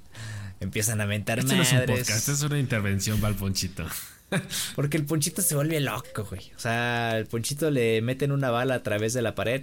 empiezan 0.60 1.00
a 1.00 1.06
mentar 1.06 1.38
Este 1.40 1.56
no 1.56 1.62
es 1.62 1.72
un 1.72 1.78
madres. 1.78 2.00
podcast, 2.00 2.28
es 2.28 2.42
una 2.42 2.58
intervención, 2.58 3.20
va 3.22 3.28
al 3.28 3.34
ponchito. 3.34 3.84
Porque 4.76 4.96
el 4.96 5.04
Ponchito 5.04 5.42
se 5.42 5.54
vuelve 5.54 5.80
loco, 5.80 6.24
güey. 6.28 6.42
O 6.56 6.58
sea, 6.58 7.18
el 7.18 7.26
Ponchito 7.26 7.70
le 7.70 8.00
meten 8.02 8.32
una 8.32 8.50
bala 8.50 8.76
a 8.76 8.82
través 8.82 9.12
de 9.14 9.22
la 9.22 9.34
pared, 9.34 9.62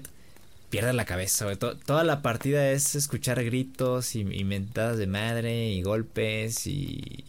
pierde 0.69 0.93
la 0.93 1.05
cabeza, 1.05 1.45
güey. 1.45 1.57
To- 1.57 1.77
toda 1.77 2.03
la 2.03 2.21
partida 2.21 2.71
es 2.71 2.95
escuchar 2.95 3.43
gritos 3.43 4.15
y, 4.15 4.21
y 4.21 4.43
mentadas 4.43 4.97
de 4.97 5.07
madre 5.07 5.71
y 5.71 5.81
golpes 5.81 6.65
y, 6.67 7.23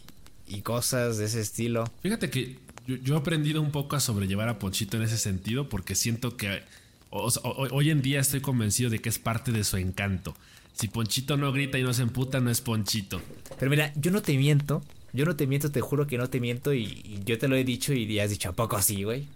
y 0.47 0.61
cosas 0.61 1.17
de 1.17 1.25
ese 1.25 1.41
estilo. 1.41 1.85
Fíjate 2.01 2.29
que 2.29 2.57
yo, 2.87 2.95
yo 2.97 3.15
he 3.15 3.17
aprendido 3.17 3.61
un 3.61 3.71
poco 3.71 3.95
a 3.95 3.99
sobrellevar 3.99 4.49
a 4.49 4.59
Ponchito 4.59 4.97
en 4.97 5.03
ese 5.03 5.17
sentido 5.17 5.69
porque 5.69 5.95
siento 5.95 6.37
que 6.37 6.61
o- 7.09 7.27
o- 7.27 7.67
hoy 7.71 7.89
en 7.91 8.01
día 8.01 8.19
estoy 8.19 8.41
convencido 8.41 8.89
de 8.89 8.99
que 8.99 9.09
es 9.09 9.19
parte 9.19 9.51
de 9.51 9.63
su 9.63 9.77
encanto. 9.77 10.35
Si 10.73 10.87
Ponchito 10.87 11.37
no 11.37 11.51
grita 11.51 11.77
y 11.77 11.83
no 11.83 11.93
se 11.93 12.01
emputa, 12.01 12.39
no 12.39 12.49
es 12.49 12.59
Ponchito. 12.61 13.21
Pero 13.59 13.69
mira, 13.69 13.93
yo 13.95 14.09
no 14.09 14.21
te 14.23 14.35
miento. 14.37 14.81
Yo 15.13 15.25
no 15.25 15.35
te 15.35 15.47
miento, 15.47 15.71
te 15.71 15.81
juro 15.81 16.07
que 16.07 16.17
no 16.17 16.29
te 16.29 16.39
miento. 16.39 16.73
Y, 16.73 16.83
y 16.83 17.21
yo 17.23 17.37
te 17.37 17.47
lo 17.47 17.55
he 17.55 17.63
dicho 17.63 17.93
y 17.93 18.19
has 18.19 18.29
dicho, 18.29 18.49
¿a 18.49 18.53
poco 18.53 18.81
sí, 18.81 19.03
güey? 19.03 19.27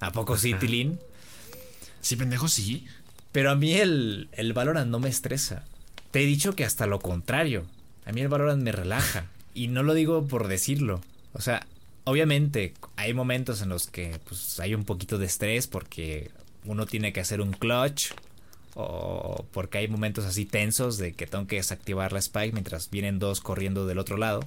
¿A 0.00 0.12
poco 0.12 0.38
sí, 0.38 0.54
Tilín? 0.54 0.98
Sí, 2.00 2.16
pendejo, 2.16 2.48
sí. 2.48 2.86
Pero 3.32 3.50
a 3.50 3.54
mí 3.54 3.74
el, 3.74 4.28
el 4.32 4.52
Valorant 4.52 4.90
no 4.90 4.98
me 4.98 5.08
estresa. 5.08 5.64
Te 6.10 6.22
he 6.22 6.26
dicho 6.26 6.54
que 6.56 6.64
hasta 6.64 6.86
lo 6.86 6.98
contrario. 6.98 7.64
A 8.06 8.12
mí 8.12 8.20
el 8.20 8.28
Valorant 8.28 8.62
me 8.62 8.72
relaja. 8.72 9.26
Y 9.54 9.68
no 9.68 9.82
lo 9.82 9.94
digo 9.94 10.26
por 10.26 10.48
decirlo. 10.48 11.00
O 11.32 11.40
sea, 11.40 11.66
obviamente 12.04 12.72
hay 12.96 13.14
momentos 13.14 13.62
en 13.62 13.68
los 13.68 13.86
que 13.86 14.18
pues, 14.28 14.58
hay 14.58 14.74
un 14.74 14.84
poquito 14.84 15.18
de 15.18 15.26
estrés 15.26 15.66
porque 15.66 16.30
uno 16.64 16.86
tiene 16.86 17.12
que 17.12 17.20
hacer 17.20 17.40
un 17.40 17.52
clutch. 17.52 18.12
O 18.74 19.44
porque 19.52 19.78
hay 19.78 19.88
momentos 19.88 20.24
así 20.24 20.46
tensos 20.46 20.96
de 20.96 21.12
que 21.12 21.26
tengo 21.26 21.46
que 21.46 21.56
desactivar 21.56 22.12
la 22.12 22.20
spike 22.20 22.52
mientras 22.52 22.88
vienen 22.88 23.18
dos 23.18 23.40
corriendo 23.40 23.86
del 23.86 23.98
otro 23.98 24.16
lado. 24.16 24.40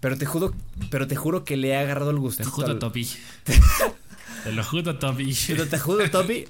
Pero 0.00 0.16
te 0.16 0.24
juro, 0.26 0.54
pero 0.90 1.06
te 1.06 1.14
juro 1.16 1.44
que 1.44 1.56
le 1.56 1.68
he 1.68 1.76
agarrado 1.76 2.10
el 2.10 2.16
Te 2.16 2.20
gustito. 2.20 2.50
juro, 2.50 2.68
al- 2.72 2.78
Topi. 2.78 3.06
Te 4.44 4.52
lo 4.52 4.64
juro, 4.64 4.96
Topi. 4.98 5.36
pero 5.48 5.68
te 5.68 5.78
juro, 5.78 6.10
Topi. 6.10 6.46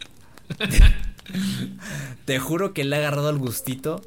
te 2.25 2.39
juro 2.39 2.73
que 2.75 2.85
le 2.85 2.97
he 2.97 2.99
agarrado 3.01 3.31
el 3.31 3.39
gustito 3.39 4.03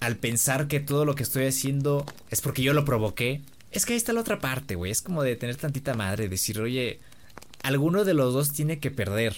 al 0.00 0.16
pensar 0.16 0.68
que 0.68 0.80
todo 0.80 1.04
lo 1.04 1.14
que 1.14 1.22
estoy 1.22 1.46
haciendo 1.46 2.04
es 2.30 2.40
porque 2.40 2.62
yo 2.62 2.72
lo 2.74 2.84
provoqué. 2.84 3.40
Es 3.72 3.84
que 3.86 3.92
ahí 3.94 3.96
está 3.96 4.12
la 4.12 4.20
otra 4.20 4.38
parte, 4.38 4.74
güey. 4.74 4.92
Es 4.92 5.02
como 5.02 5.22
de 5.22 5.36
tener 5.36 5.56
tantita 5.56 5.94
madre, 5.94 6.28
decir, 6.28 6.60
oye, 6.60 7.00
alguno 7.62 8.04
de 8.04 8.14
los 8.14 8.32
dos 8.32 8.52
tiene 8.52 8.78
que 8.78 8.90
perder. 8.90 9.36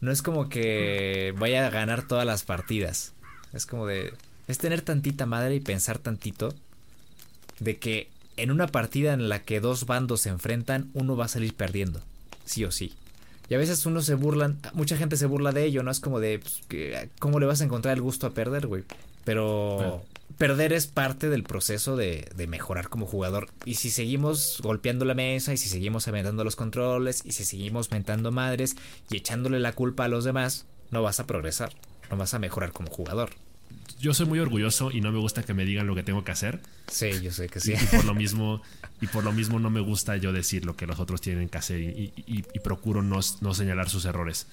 No 0.00 0.10
es 0.10 0.22
como 0.22 0.48
que 0.48 1.34
vaya 1.38 1.66
a 1.66 1.70
ganar 1.70 2.06
todas 2.06 2.26
las 2.26 2.42
partidas. 2.44 3.12
Es 3.52 3.66
como 3.66 3.86
de. 3.86 4.14
Es 4.48 4.58
tener 4.58 4.82
tantita 4.82 5.26
madre 5.26 5.54
y 5.56 5.60
pensar 5.60 5.98
tantito 5.98 6.54
de 7.60 7.76
que 7.78 8.08
en 8.36 8.50
una 8.50 8.66
partida 8.66 9.12
en 9.12 9.28
la 9.28 9.42
que 9.42 9.60
dos 9.60 9.86
bandos 9.86 10.22
se 10.22 10.28
enfrentan, 10.28 10.90
uno 10.94 11.16
va 11.16 11.26
a 11.26 11.28
salir 11.28 11.54
perdiendo. 11.54 12.00
Sí 12.44 12.64
o 12.64 12.70
sí. 12.70 12.94
Y 13.48 13.54
a 13.54 13.58
veces 13.58 13.84
uno 13.86 14.00
se 14.00 14.14
burlan, 14.14 14.58
mucha 14.72 14.96
gente 14.96 15.16
se 15.16 15.26
burla 15.26 15.52
de 15.52 15.64
ello, 15.64 15.82
¿no? 15.82 15.90
Es 15.90 16.00
como 16.00 16.18
de, 16.18 16.38
pues, 16.38 16.62
¿cómo 17.18 17.40
le 17.40 17.46
vas 17.46 17.60
a 17.60 17.64
encontrar 17.64 17.96
el 17.96 18.02
gusto 18.02 18.26
a 18.26 18.30
perder, 18.30 18.66
güey? 18.66 18.84
Pero 19.24 20.02
perder 20.38 20.72
es 20.72 20.86
parte 20.86 21.28
del 21.28 21.44
proceso 21.44 21.96
de, 21.96 22.28
de 22.34 22.46
mejorar 22.46 22.88
como 22.88 23.06
jugador. 23.06 23.48
Y 23.64 23.74
si 23.74 23.90
seguimos 23.90 24.60
golpeando 24.62 25.04
la 25.04 25.14
mesa, 25.14 25.52
y 25.52 25.56
si 25.56 25.68
seguimos 25.68 26.08
aventando 26.08 26.42
los 26.42 26.56
controles, 26.56 27.22
y 27.24 27.32
si 27.32 27.44
seguimos 27.44 27.90
mentando 27.90 28.32
madres 28.32 28.76
y 29.10 29.16
echándole 29.16 29.60
la 29.60 29.72
culpa 29.72 30.06
a 30.06 30.08
los 30.08 30.24
demás, 30.24 30.64
no 30.90 31.02
vas 31.02 31.20
a 31.20 31.26
progresar, 31.26 31.72
no 32.10 32.16
vas 32.16 32.34
a 32.34 32.38
mejorar 32.38 32.72
como 32.72 32.90
jugador. 32.90 33.30
Yo 34.00 34.12
soy 34.12 34.26
muy 34.26 34.38
orgulloso 34.38 34.90
y 34.90 35.00
no 35.00 35.12
me 35.12 35.18
gusta 35.18 35.42
que 35.44 35.54
me 35.54 35.64
digan 35.64 35.86
lo 35.86 35.94
que 35.94 36.02
tengo 36.02 36.24
que 36.24 36.32
hacer. 36.32 36.60
Sí, 36.88 37.08
yo 37.22 37.32
sé 37.32 37.48
que 37.48 37.60
sí. 37.60 37.72
Y, 37.72 37.74
y 37.74 37.86
por 37.86 38.04
lo 38.04 38.14
mismo, 38.22 38.60
y 39.00 39.06
por 39.06 39.24
lo 39.24 39.32
mismo 39.32 39.58
no 39.58 39.70
me 39.70 39.80
gusta 39.80 40.16
yo 40.16 40.32
decir 40.32 40.64
lo 40.66 40.76
que 40.76 40.86
los 40.86 41.00
otros 41.00 41.20
tienen 41.20 41.48
que 41.48 41.58
hacer 41.58 41.80
y, 41.80 41.86
y- 41.88 42.12
y- 42.26 42.44
y 42.52 42.58
procuro 42.60 43.02
no, 43.02 43.20
no 43.40 43.54
señalar 43.54 43.88
sus 43.88 44.04
errores. 44.04 44.46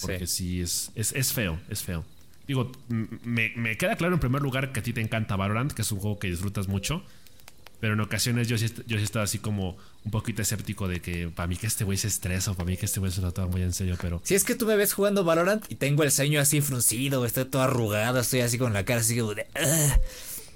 Porque 0.00 0.26
sí, 0.26 0.60
es, 0.60 0.90
es, 0.94 1.12
es 1.12 1.32
feo, 1.32 1.58
es 1.68 1.82
feo. 1.82 2.04
Digo, 2.46 2.70
me, 2.88 3.52
me 3.56 3.76
queda 3.76 3.96
claro 3.96 4.14
en 4.14 4.20
primer 4.20 4.40
lugar 4.42 4.72
que 4.72 4.80
a 4.80 4.82
ti 4.82 4.92
te 4.92 5.00
encanta 5.00 5.36
Valorant, 5.36 5.72
que 5.72 5.82
es 5.82 5.92
un 5.92 5.98
juego 6.00 6.18
que 6.18 6.28
disfrutas 6.28 6.68
mucho. 6.68 7.04
Pero 7.82 7.94
en 7.94 8.00
ocasiones 8.00 8.46
yo 8.46 8.56
sí, 8.58 8.72
yo 8.86 8.96
sí 8.96 9.02
estaba 9.02 9.24
así 9.24 9.40
como 9.40 9.76
un 10.04 10.12
poquito 10.12 10.40
escéptico 10.40 10.86
de 10.86 11.00
que 11.00 11.30
para 11.34 11.48
mí 11.48 11.56
que 11.56 11.66
este 11.66 11.82
güey 11.82 11.98
se 11.98 12.06
estresa 12.06 12.52
o 12.52 12.54
para 12.54 12.70
mí 12.70 12.76
que 12.76 12.86
este 12.86 13.00
güey 13.00 13.10
se 13.10 13.20
lo 13.20 13.32
toma 13.32 13.48
muy 13.48 13.62
en 13.62 13.72
serio, 13.72 13.98
pero 14.00 14.20
Si 14.22 14.36
es 14.36 14.44
que 14.44 14.54
tú 14.54 14.66
me 14.66 14.76
ves 14.76 14.92
jugando 14.92 15.24
Valorant 15.24 15.64
y 15.68 15.74
tengo 15.74 16.04
el 16.04 16.12
ceño 16.12 16.40
así 16.40 16.60
fruncido, 16.60 17.24
estoy 17.26 17.44
todo 17.46 17.62
arrugado, 17.62 18.20
estoy 18.20 18.38
así 18.42 18.56
con 18.56 18.72
la 18.72 18.84
cara 18.84 19.00
así 19.00 19.18
como 19.18 19.34
de... 19.34 19.48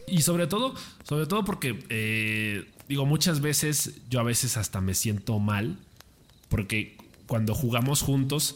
Y 0.06 0.22
sobre 0.22 0.46
todo, 0.46 0.76
sobre 1.02 1.26
todo 1.26 1.44
porque, 1.44 1.84
eh, 1.88 2.64
digo, 2.88 3.06
muchas 3.06 3.40
veces 3.40 3.94
yo 4.08 4.20
a 4.20 4.22
veces 4.22 4.56
hasta 4.56 4.80
me 4.80 4.94
siento 4.94 5.40
mal, 5.40 5.78
porque 6.48 6.96
cuando 7.26 7.56
jugamos 7.56 8.02
juntos, 8.02 8.54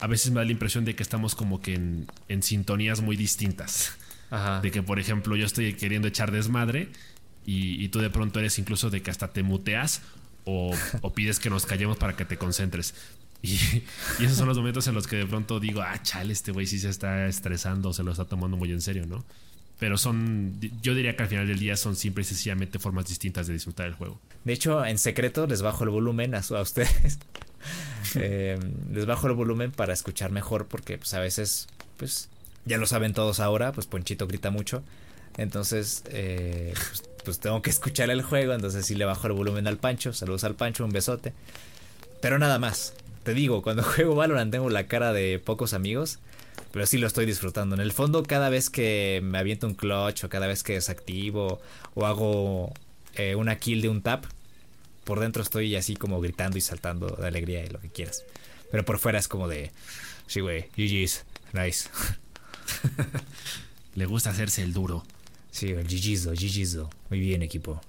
a 0.00 0.06
veces 0.06 0.30
me 0.30 0.40
da 0.40 0.46
la 0.46 0.52
impresión 0.52 0.86
de 0.86 0.96
que 0.96 1.02
estamos 1.02 1.34
como 1.34 1.60
que 1.60 1.74
en, 1.74 2.06
en 2.30 2.42
sintonías 2.42 3.02
muy 3.02 3.16
distintas. 3.16 3.92
Ajá. 4.30 4.62
De 4.62 4.70
que, 4.70 4.82
por 4.82 4.98
ejemplo, 4.98 5.36
yo 5.36 5.44
estoy 5.44 5.74
queriendo 5.74 6.08
echar 6.08 6.32
desmadre 6.32 6.88
y, 7.46 7.82
y 7.82 7.88
tú 7.88 8.00
de 8.00 8.10
pronto 8.10 8.40
eres 8.40 8.58
incluso 8.58 8.90
de 8.90 9.02
que 9.02 9.10
hasta 9.10 9.32
te 9.32 9.42
muteas 9.42 10.02
o, 10.44 10.72
o 11.00 11.12
pides 11.12 11.38
que 11.38 11.48
nos 11.48 11.64
callemos 11.64 11.96
para 11.96 12.16
que 12.16 12.24
te 12.24 12.36
concentres. 12.36 12.94
Y, 13.42 13.54
y 14.18 14.24
esos 14.24 14.36
son 14.36 14.48
los 14.48 14.58
momentos 14.58 14.86
en 14.88 14.94
los 14.94 15.06
que 15.06 15.16
de 15.16 15.26
pronto 15.26 15.60
digo, 15.60 15.80
ah, 15.82 16.02
chale, 16.02 16.32
este 16.32 16.52
güey 16.52 16.66
sí 16.66 16.78
se 16.78 16.88
está 16.88 17.26
estresando, 17.26 17.92
se 17.92 18.02
lo 18.02 18.10
está 18.10 18.24
tomando 18.24 18.56
muy 18.56 18.72
en 18.72 18.80
serio, 18.80 19.06
¿no? 19.06 19.24
Pero 19.78 19.98
son, 19.98 20.58
yo 20.80 20.94
diría 20.94 21.16
que 21.16 21.22
al 21.22 21.28
final 21.28 21.46
del 21.46 21.58
día 21.58 21.76
son 21.76 21.96
simple 21.96 22.22
y 22.22 22.24
sencillamente 22.24 22.78
formas 22.78 23.06
distintas 23.06 23.46
de 23.46 23.52
disfrutar 23.52 23.86
el 23.86 23.92
juego. 23.92 24.18
De 24.44 24.54
hecho, 24.54 24.84
en 24.84 24.96
secreto 24.96 25.46
les 25.46 25.60
bajo 25.60 25.84
el 25.84 25.90
volumen 25.90 26.34
a 26.34 26.40
ustedes. 26.40 27.18
Eh, 28.14 28.56
les 28.92 29.04
bajo 29.04 29.26
el 29.26 29.32
volumen 29.32 29.72
para 29.72 29.92
escuchar 29.92 30.30
mejor 30.30 30.66
porque 30.66 30.96
pues 30.96 31.12
a 31.14 31.18
veces, 31.18 31.66
pues 31.96 32.28
ya 32.64 32.78
lo 32.78 32.86
saben 32.86 33.12
todos 33.12 33.40
ahora, 33.40 33.72
pues 33.72 33.88
Ponchito 33.88 34.28
grita 34.28 34.50
mucho. 34.50 34.84
Entonces, 35.36 36.04
eh, 36.10 36.72
pues, 36.74 37.02
pues 37.26 37.40
tengo 37.40 37.60
que 37.60 37.70
escuchar 37.70 38.08
el 38.10 38.22
juego, 38.22 38.54
entonces 38.54 38.86
sí 38.86 38.94
le 38.94 39.04
bajo 39.04 39.26
el 39.26 39.32
volumen 39.32 39.66
al 39.66 39.78
Pancho. 39.78 40.12
Saludos 40.12 40.44
al 40.44 40.54
Pancho, 40.54 40.84
un 40.84 40.92
besote. 40.92 41.32
Pero 42.22 42.38
nada 42.38 42.60
más. 42.60 42.94
Te 43.24 43.34
digo, 43.34 43.62
cuando 43.62 43.82
juego 43.82 44.14
Valorant 44.14 44.52
tengo 44.52 44.70
la 44.70 44.86
cara 44.86 45.12
de 45.12 45.40
pocos 45.40 45.74
amigos, 45.74 46.20
pero 46.70 46.86
sí 46.86 46.98
lo 46.98 47.08
estoy 47.08 47.26
disfrutando. 47.26 47.74
En 47.74 47.80
el 47.80 47.92
fondo, 47.92 48.22
cada 48.22 48.48
vez 48.48 48.70
que 48.70 49.20
me 49.24 49.38
aviento 49.38 49.66
un 49.66 49.74
clutch 49.74 50.22
o 50.22 50.28
cada 50.28 50.46
vez 50.46 50.62
que 50.62 50.74
desactivo 50.74 51.60
o 51.94 52.06
hago 52.06 52.72
eh, 53.16 53.34
una 53.34 53.56
kill 53.56 53.82
de 53.82 53.88
un 53.88 54.02
tap, 54.02 54.24
por 55.02 55.18
dentro 55.18 55.42
estoy 55.42 55.74
así 55.74 55.96
como 55.96 56.20
gritando 56.20 56.58
y 56.58 56.60
saltando 56.60 57.08
de 57.08 57.26
alegría 57.26 57.64
y 57.64 57.68
lo 57.70 57.80
que 57.80 57.88
quieras. 57.88 58.24
Pero 58.70 58.84
por 58.84 59.00
fuera 59.00 59.18
es 59.18 59.26
como 59.26 59.48
de, 59.48 59.72
sí, 60.28 60.38
güey, 60.38 60.68
GG's, 60.76 61.24
nice. 61.52 61.88
Le 63.96 64.06
gusta 64.06 64.30
hacerse 64.30 64.62
el 64.62 64.72
duro. 64.72 65.04
Sí, 65.56 65.70
el 65.70 65.84
GG's, 65.84 66.26
GG's, 66.26 66.76
muy 67.08 67.18
bien 67.18 67.40
equipo. 67.40 67.80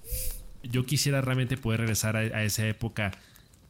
Yo 0.63 0.85
quisiera 0.85 1.19
realmente 1.19 1.57
poder 1.57 1.81
regresar 1.81 2.15
a, 2.15 2.19
a 2.19 2.45
esa 2.45 2.65
época 2.65 3.11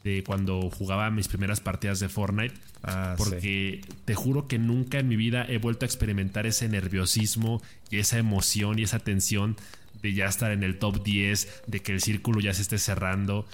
de 0.03 0.23
cuando 0.23 0.69
jugaba 0.69 1.09
mis 1.09 1.27
primeras 1.27 1.61
partidas 1.61 1.99
de 1.99 2.07
Fortnite. 2.07 2.53
Ah, 2.83 3.15
porque 3.17 3.81
te 4.05 4.13
juro 4.13 4.47
que 4.47 4.59
nunca 4.59 4.99
en 4.99 5.07
mi 5.07 5.15
vida 5.15 5.47
he 5.49 5.57
vuelto 5.57 5.83
a 5.83 5.87
experimentar 5.87 6.45
ese 6.45 6.69
nerviosismo 6.69 7.59
y 7.89 7.97
esa 7.97 8.19
emoción 8.19 8.77
y 8.77 8.83
esa 8.83 8.99
tensión 8.99 9.57
de 10.03 10.13
ya 10.13 10.27
estar 10.27 10.51
en 10.51 10.61
el 10.61 10.77
top 10.77 11.01
10, 11.01 11.63
de 11.65 11.79
que 11.79 11.91
el 11.91 11.99
círculo 11.99 12.39
ya 12.39 12.53
se 12.53 12.61
esté 12.61 12.77
cerrando 12.77 13.47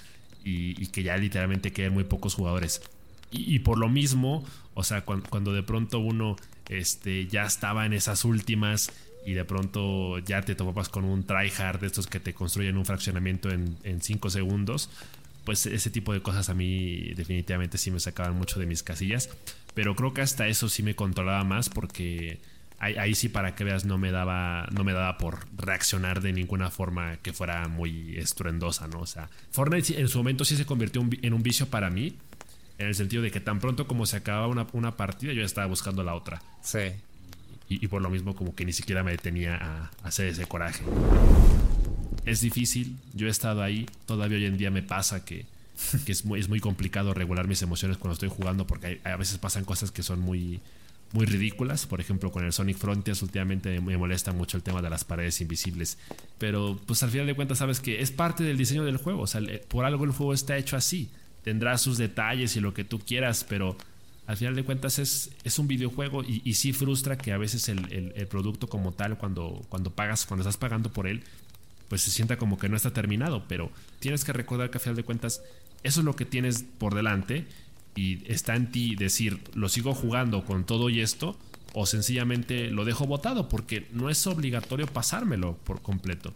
y, 0.44 0.78
y 0.78 0.88
que 0.88 1.02
ya 1.02 1.16
literalmente 1.16 1.72
queden 1.72 1.94
muy 1.94 2.04
pocos 2.04 2.34
jugadores. 2.34 2.82
Y, 3.30 3.54
y 3.54 3.60
por 3.60 3.78
lo 3.78 3.88
mismo, 3.88 4.44
o 4.74 4.84
sea, 4.84 5.06
cuando, 5.06 5.26
cuando 5.30 5.54
de 5.54 5.62
pronto 5.62 6.00
uno 6.00 6.36
este, 6.68 7.28
ya 7.28 7.46
estaba 7.46 7.86
en 7.86 7.94
esas 7.94 8.26
últimas 8.26 8.92
y 9.24 9.32
de 9.32 9.44
pronto 9.44 10.18
ya 10.18 10.42
te 10.42 10.54
topabas 10.54 10.88
con 10.88 11.04
un 11.04 11.24
tryhard 11.24 11.80
de 11.80 11.86
estos 11.86 12.06
que 12.06 12.20
te 12.20 12.34
construyen 12.34 12.76
un 12.76 12.84
fraccionamiento 12.84 13.50
en 13.50 14.00
5 14.00 14.30
segundos, 14.30 14.90
pues 15.44 15.66
ese 15.66 15.90
tipo 15.90 16.12
de 16.12 16.22
cosas 16.22 16.48
a 16.48 16.54
mí 16.54 17.12
definitivamente 17.14 17.78
sí 17.78 17.90
me 17.90 18.00
sacaban 18.00 18.36
mucho 18.36 18.58
de 18.58 18.66
mis 18.66 18.82
casillas. 18.82 19.30
Pero 19.74 19.94
creo 19.94 20.14
que 20.14 20.22
hasta 20.22 20.48
eso 20.48 20.68
sí 20.68 20.82
me 20.82 20.94
controlaba 20.94 21.44
más 21.44 21.68
porque 21.68 22.38
ahí, 22.78 22.96
ahí, 22.96 23.14
sí 23.14 23.28
para 23.28 23.54
que 23.54 23.64
veas 23.64 23.84
no 23.84 23.98
me 23.98 24.10
daba 24.10 24.66
no 24.72 24.84
me 24.84 24.92
daba 24.92 25.18
por 25.18 25.46
reaccionar 25.56 26.20
de 26.22 26.32
ninguna 26.32 26.70
forma 26.70 27.16
que 27.18 27.32
fuera 27.32 27.68
muy 27.68 28.16
estruendosa, 28.16 28.88
¿no? 28.88 29.00
O 29.00 29.06
sea, 29.06 29.28
Fortnite 29.50 30.00
en 30.00 30.08
su 30.08 30.18
momento 30.18 30.44
sí 30.44 30.56
se 30.56 30.64
convirtió 30.64 31.06
en 31.22 31.34
un 31.34 31.42
vicio 31.42 31.66
para 31.66 31.90
mí. 31.90 32.16
En 32.76 32.88
el 32.88 32.94
sentido 32.96 33.22
de 33.22 33.30
que 33.30 33.38
tan 33.38 33.60
pronto 33.60 33.86
como 33.86 34.04
se 34.04 34.16
acababa 34.16 34.48
una, 34.48 34.66
una 34.72 34.96
partida, 34.96 35.32
yo 35.32 35.40
ya 35.40 35.46
estaba 35.46 35.68
buscando 35.68 36.02
la 36.02 36.14
otra. 36.14 36.42
Sí. 36.60 36.80
Y, 37.68 37.88
por 37.88 38.02
lo 38.02 38.10
mismo 38.10 38.36
como 38.36 38.54
que 38.54 38.64
ni 38.64 38.72
siquiera 38.72 39.02
me 39.02 39.12
detenía 39.12 39.56
a, 39.56 39.90
hacer 40.06 40.26
ese 40.26 40.44
coraje. 40.46 40.84
es 42.26 42.40
difícil, 42.40 42.96
yo 43.14 43.26
he 43.26 43.30
estado 43.30 43.62
ahí, 43.62 43.86
todavía 44.06 44.36
hoy 44.36 44.44
en 44.44 44.58
día 44.58 44.70
me 44.70 44.82
pasa 44.82 45.24
que, 45.24 45.46
que 46.04 46.12
es, 46.12 46.24
muy, 46.24 46.40
es 46.40 46.48
muy 46.48 46.60
complicado 46.60 47.14
regular 47.14 47.48
mis 47.48 47.62
emociones 47.62 47.96
cuando 47.96 48.14
estoy 48.14 48.28
jugando 48.28 48.66
porque 48.66 49.00
a 49.04 49.16
veces 49.16 49.38
pasan 49.38 49.64
cosas 49.64 49.90
que 49.90 50.02
son 50.02 50.20
muy, 50.20 50.60
muy 51.14 51.26
ridículas. 51.26 51.86
Por 51.86 52.00
ejemplo, 52.00 52.30
con 52.30 52.44
el 52.44 52.52
Sonic 52.52 52.76
Frontiers 52.76 53.22
últimamente 53.22 53.80
me 53.80 53.96
molesta 53.96 54.32
mucho 54.32 54.56
el 54.56 54.62
tema 54.62 54.82
de 54.82 54.90
las 54.90 55.04
paredes 55.04 55.40
invisibles. 55.40 55.96
Pero 56.38 56.78
pues 56.86 57.02
al 57.02 57.10
final 57.10 57.26
de 57.26 57.34
cuentas 57.34 57.58
sabes 57.58 57.80
que 57.80 58.02
es 58.02 58.10
parte 58.10 58.42
del 58.42 58.58
diseño 58.58 58.84
del 58.84 58.98
juego. 58.98 59.22
O 59.22 59.26
sea, 59.26 59.40
por 59.68 59.84
algo 59.84 60.04
el 60.04 60.10
juego 60.10 60.34
está 60.34 60.56
hecho 60.58 60.76
así. 60.76 61.10
Tendrá 61.42 61.78
sus 61.78 61.98
detalles 61.98 62.56
y 62.56 62.60
lo 62.60 62.74
que 62.74 62.84
tú 62.84 62.98
quieras, 62.98 63.46
pero 63.48 63.76
al 64.26 64.36
final 64.36 64.54
de 64.54 64.64
cuentas 64.64 64.98
es, 64.98 65.30
es 65.44 65.58
un 65.58 65.68
videojuego 65.68 66.22
y, 66.22 66.54
sí 66.54 66.72
frustra 66.72 67.18
que 67.18 67.32
a 67.32 67.38
veces 67.38 67.68
el 67.68 68.26
producto 68.28 68.68
como 68.68 68.92
tal, 68.92 69.18
cuando, 69.18 69.64
cuando 69.68 69.90
pagas, 69.90 70.24
cuando 70.24 70.42
estás 70.42 70.56
pagando 70.56 70.92
por 70.92 71.06
él, 71.06 71.22
pues 71.88 72.02
se 72.02 72.10
sienta 72.10 72.36
como 72.38 72.58
que 72.58 72.68
no 72.68 72.76
está 72.76 72.92
terminado, 72.92 73.44
pero 73.48 73.70
tienes 74.00 74.24
que 74.24 74.32
recordar 74.32 74.70
que 74.70 74.78
a 74.78 74.80
final 74.80 74.96
de 74.96 75.04
cuentas 75.04 75.42
eso 75.82 76.00
es 76.00 76.04
lo 76.04 76.16
que 76.16 76.24
tienes 76.24 76.64
por 76.78 76.94
delante 76.94 77.46
y 77.94 78.20
está 78.30 78.56
en 78.56 78.70
ti 78.72 78.96
decir, 78.96 79.40
lo 79.54 79.68
sigo 79.68 79.94
jugando 79.94 80.44
con 80.44 80.64
todo 80.64 80.90
y 80.90 81.00
esto 81.00 81.36
o 81.74 81.86
sencillamente 81.86 82.70
lo 82.70 82.84
dejo 82.84 83.06
botado 83.06 83.48
porque 83.48 83.86
no 83.92 84.08
es 84.08 84.26
obligatorio 84.26 84.86
pasármelo 84.86 85.56
por 85.58 85.82
completo. 85.82 86.32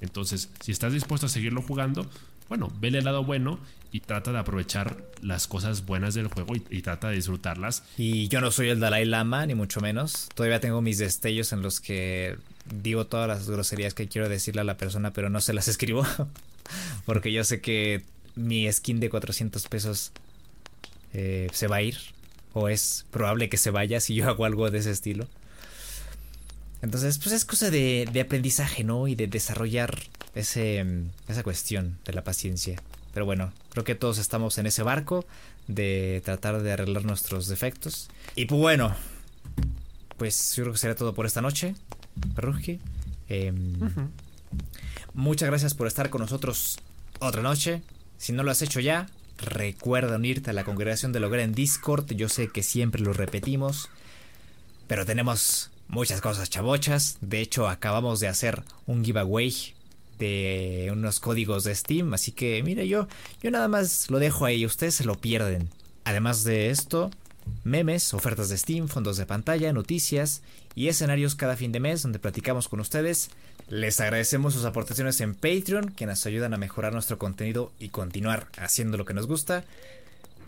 Entonces, 0.00 0.50
si 0.60 0.72
estás 0.72 0.92
dispuesto 0.92 1.26
a 1.26 1.28
seguirlo 1.28 1.62
jugando, 1.62 2.08
bueno, 2.48 2.72
vele 2.80 2.98
el 2.98 3.04
lado 3.04 3.24
bueno 3.24 3.58
y 3.92 4.00
trata 4.00 4.32
de 4.32 4.38
aprovechar 4.38 5.02
las 5.22 5.46
cosas 5.46 5.84
buenas 5.86 6.14
del 6.14 6.28
juego 6.28 6.54
y, 6.54 6.82
trata 6.82 7.08
de 7.08 7.16
disfrutarlas. 7.16 7.82
Y 7.96 8.28
yo 8.28 8.40
no 8.40 8.50
soy 8.50 8.68
el 8.68 8.80
Dalai 8.80 9.04
Lama, 9.04 9.46
ni 9.46 9.54
mucho 9.54 9.80
menos. 9.80 10.28
Todavía 10.34 10.60
tengo 10.60 10.80
mis 10.80 10.98
destellos 10.98 11.52
en 11.52 11.62
los 11.62 11.80
que 11.80 12.36
digo 12.82 13.06
todas 13.06 13.28
las 13.28 13.48
groserías 13.48 13.94
que 13.94 14.08
quiero 14.08 14.28
decirle 14.28 14.60
a 14.60 14.64
la 14.64 14.76
persona, 14.76 15.12
pero 15.12 15.30
no 15.30 15.40
se 15.40 15.52
las 15.52 15.68
escribo. 15.68 16.06
Porque 17.04 17.32
yo 17.32 17.44
sé 17.44 17.60
que 17.60 18.04
mi 18.34 18.70
skin 18.70 19.00
de 19.00 19.10
400 19.10 19.66
pesos 19.68 20.12
eh, 21.12 21.48
se 21.52 21.66
va 21.66 21.76
a 21.76 21.82
ir. 21.82 21.98
O 22.54 22.68
es 22.68 23.06
probable 23.10 23.48
que 23.48 23.58
se 23.58 23.70
vaya 23.70 24.00
si 24.00 24.14
yo 24.14 24.28
hago 24.28 24.44
algo 24.44 24.70
de 24.70 24.78
ese 24.78 24.90
estilo. 24.90 25.28
Entonces, 26.80 27.18
pues 27.18 27.32
es 27.32 27.44
cosa 27.44 27.70
de 27.70 28.20
aprendizaje, 28.20 28.84
¿no? 28.84 29.08
Y 29.08 29.14
de 29.14 29.26
desarrollar 29.26 29.98
ese, 30.38 30.84
mm, 30.84 31.10
esa 31.28 31.42
cuestión 31.42 31.98
de 32.04 32.12
la 32.12 32.24
paciencia. 32.24 32.80
Pero 33.12 33.26
bueno, 33.26 33.52
creo 33.70 33.84
que 33.84 33.94
todos 33.94 34.18
estamos 34.18 34.58
en 34.58 34.66
ese 34.66 34.82
barco 34.82 35.26
de 35.66 36.22
tratar 36.24 36.62
de 36.62 36.72
arreglar 36.72 37.04
nuestros 37.04 37.48
defectos. 37.48 38.08
Y 38.36 38.46
pues 38.46 38.60
bueno, 38.60 38.94
pues 40.16 40.54
yo 40.56 40.64
creo 40.64 40.72
que 40.72 40.78
será 40.78 40.94
todo 40.94 41.14
por 41.14 41.26
esta 41.26 41.40
noche, 41.40 41.74
Perruji. 42.34 42.80
Em, 43.28 43.78
Muchas 45.14 45.48
gracias 45.48 45.74
por 45.74 45.88
estar 45.88 46.10
con 46.10 46.20
nosotros 46.20 46.78
otra 47.18 47.42
noche. 47.42 47.82
Si 48.18 48.32
no 48.32 48.44
lo 48.44 48.50
has 48.50 48.62
hecho 48.62 48.80
ya, 48.80 49.08
recuerda 49.36 50.16
unirte 50.16 50.50
a 50.50 50.52
la 50.52 50.64
congregación 50.64 51.12
del 51.12 51.24
hogar 51.24 51.40
en 51.40 51.54
Discord. 51.54 52.06
Yo 52.12 52.28
sé 52.28 52.48
que 52.48 52.62
siempre 52.62 53.02
lo 53.02 53.12
repetimos, 53.12 53.88
pero 54.86 55.04
tenemos 55.04 55.70
muchas 55.88 56.20
cosas 56.20 56.50
chabochas. 56.50 57.18
De 57.20 57.40
hecho, 57.40 57.68
acabamos 57.68 58.20
de 58.20 58.28
hacer 58.28 58.62
un 58.86 59.04
giveaway 59.04 59.74
de 60.18 60.88
unos 60.92 61.20
códigos 61.20 61.64
de 61.64 61.74
Steam. 61.74 62.14
Así 62.14 62.32
que, 62.32 62.62
mire, 62.62 62.88
yo, 62.88 63.08
yo 63.42 63.50
nada 63.50 63.68
más 63.68 64.10
lo 64.10 64.18
dejo 64.18 64.44
ahí. 64.44 64.66
Ustedes 64.66 64.94
se 64.94 65.04
lo 65.04 65.16
pierden. 65.16 65.68
Además 66.04 66.44
de 66.44 66.70
esto, 66.70 67.10
memes, 67.64 68.14
ofertas 68.14 68.48
de 68.48 68.58
Steam, 68.58 68.88
fondos 68.88 69.16
de 69.16 69.26
pantalla, 69.26 69.72
noticias 69.72 70.42
y 70.74 70.88
escenarios 70.88 71.34
cada 71.34 71.56
fin 71.56 71.72
de 71.72 71.80
mes 71.80 72.02
donde 72.02 72.18
platicamos 72.18 72.68
con 72.68 72.80
ustedes. 72.80 73.30
Les 73.68 74.00
agradecemos 74.00 74.54
sus 74.54 74.64
aportaciones 74.64 75.20
en 75.20 75.34
Patreon, 75.34 75.90
que 75.90 76.06
nos 76.06 76.24
ayudan 76.24 76.54
a 76.54 76.58
mejorar 76.58 76.92
nuestro 76.92 77.18
contenido 77.18 77.72
y 77.78 77.90
continuar 77.90 78.48
haciendo 78.56 78.96
lo 78.96 79.04
que 79.04 79.14
nos 79.14 79.26
gusta. 79.26 79.64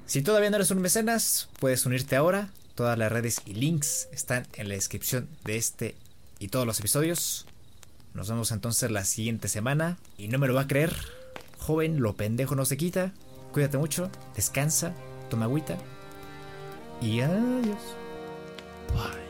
Si 0.06 0.22
todavía 0.22 0.50
no 0.50 0.56
eres 0.56 0.70
un 0.70 0.80
mecenas, 0.80 1.48
puedes 1.58 1.84
unirte 1.86 2.16
ahora. 2.16 2.48
Todas 2.74 2.96
las 2.96 3.12
redes 3.12 3.42
y 3.44 3.54
links 3.54 4.08
están 4.12 4.46
en 4.54 4.68
la 4.68 4.74
descripción 4.74 5.28
de 5.44 5.56
este 5.56 5.94
y 6.38 6.48
todos 6.48 6.66
los 6.66 6.80
episodios. 6.80 7.46
Nos 8.14 8.28
vemos 8.28 8.50
entonces 8.50 8.90
la 8.90 9.04
siguiente 9.04 9.48
semana. 9.48 9.98
Y 10.18 10.28
no 10.28 10.38
me 10.38 10.48
lo 10.48 10.54
va 10.54 10.62
a 10.62 10.68
creer, 10.68 10.94
joven, 11.58 12.00
lo 12.00 12.14
pendejo 12.16 12.54
no 12.54 12.64
se 12.64 12.76
quita. 12.76 13.12
Cuídate 13.52 13.78
mucho, 13.78 14.10
descansa, 14.34 14.94
toma 15.28 15.44
agüita. 15.46 15.78
Y 17.00 17.20
adiós. 17.20 17.96
Bye. 18.92 19.29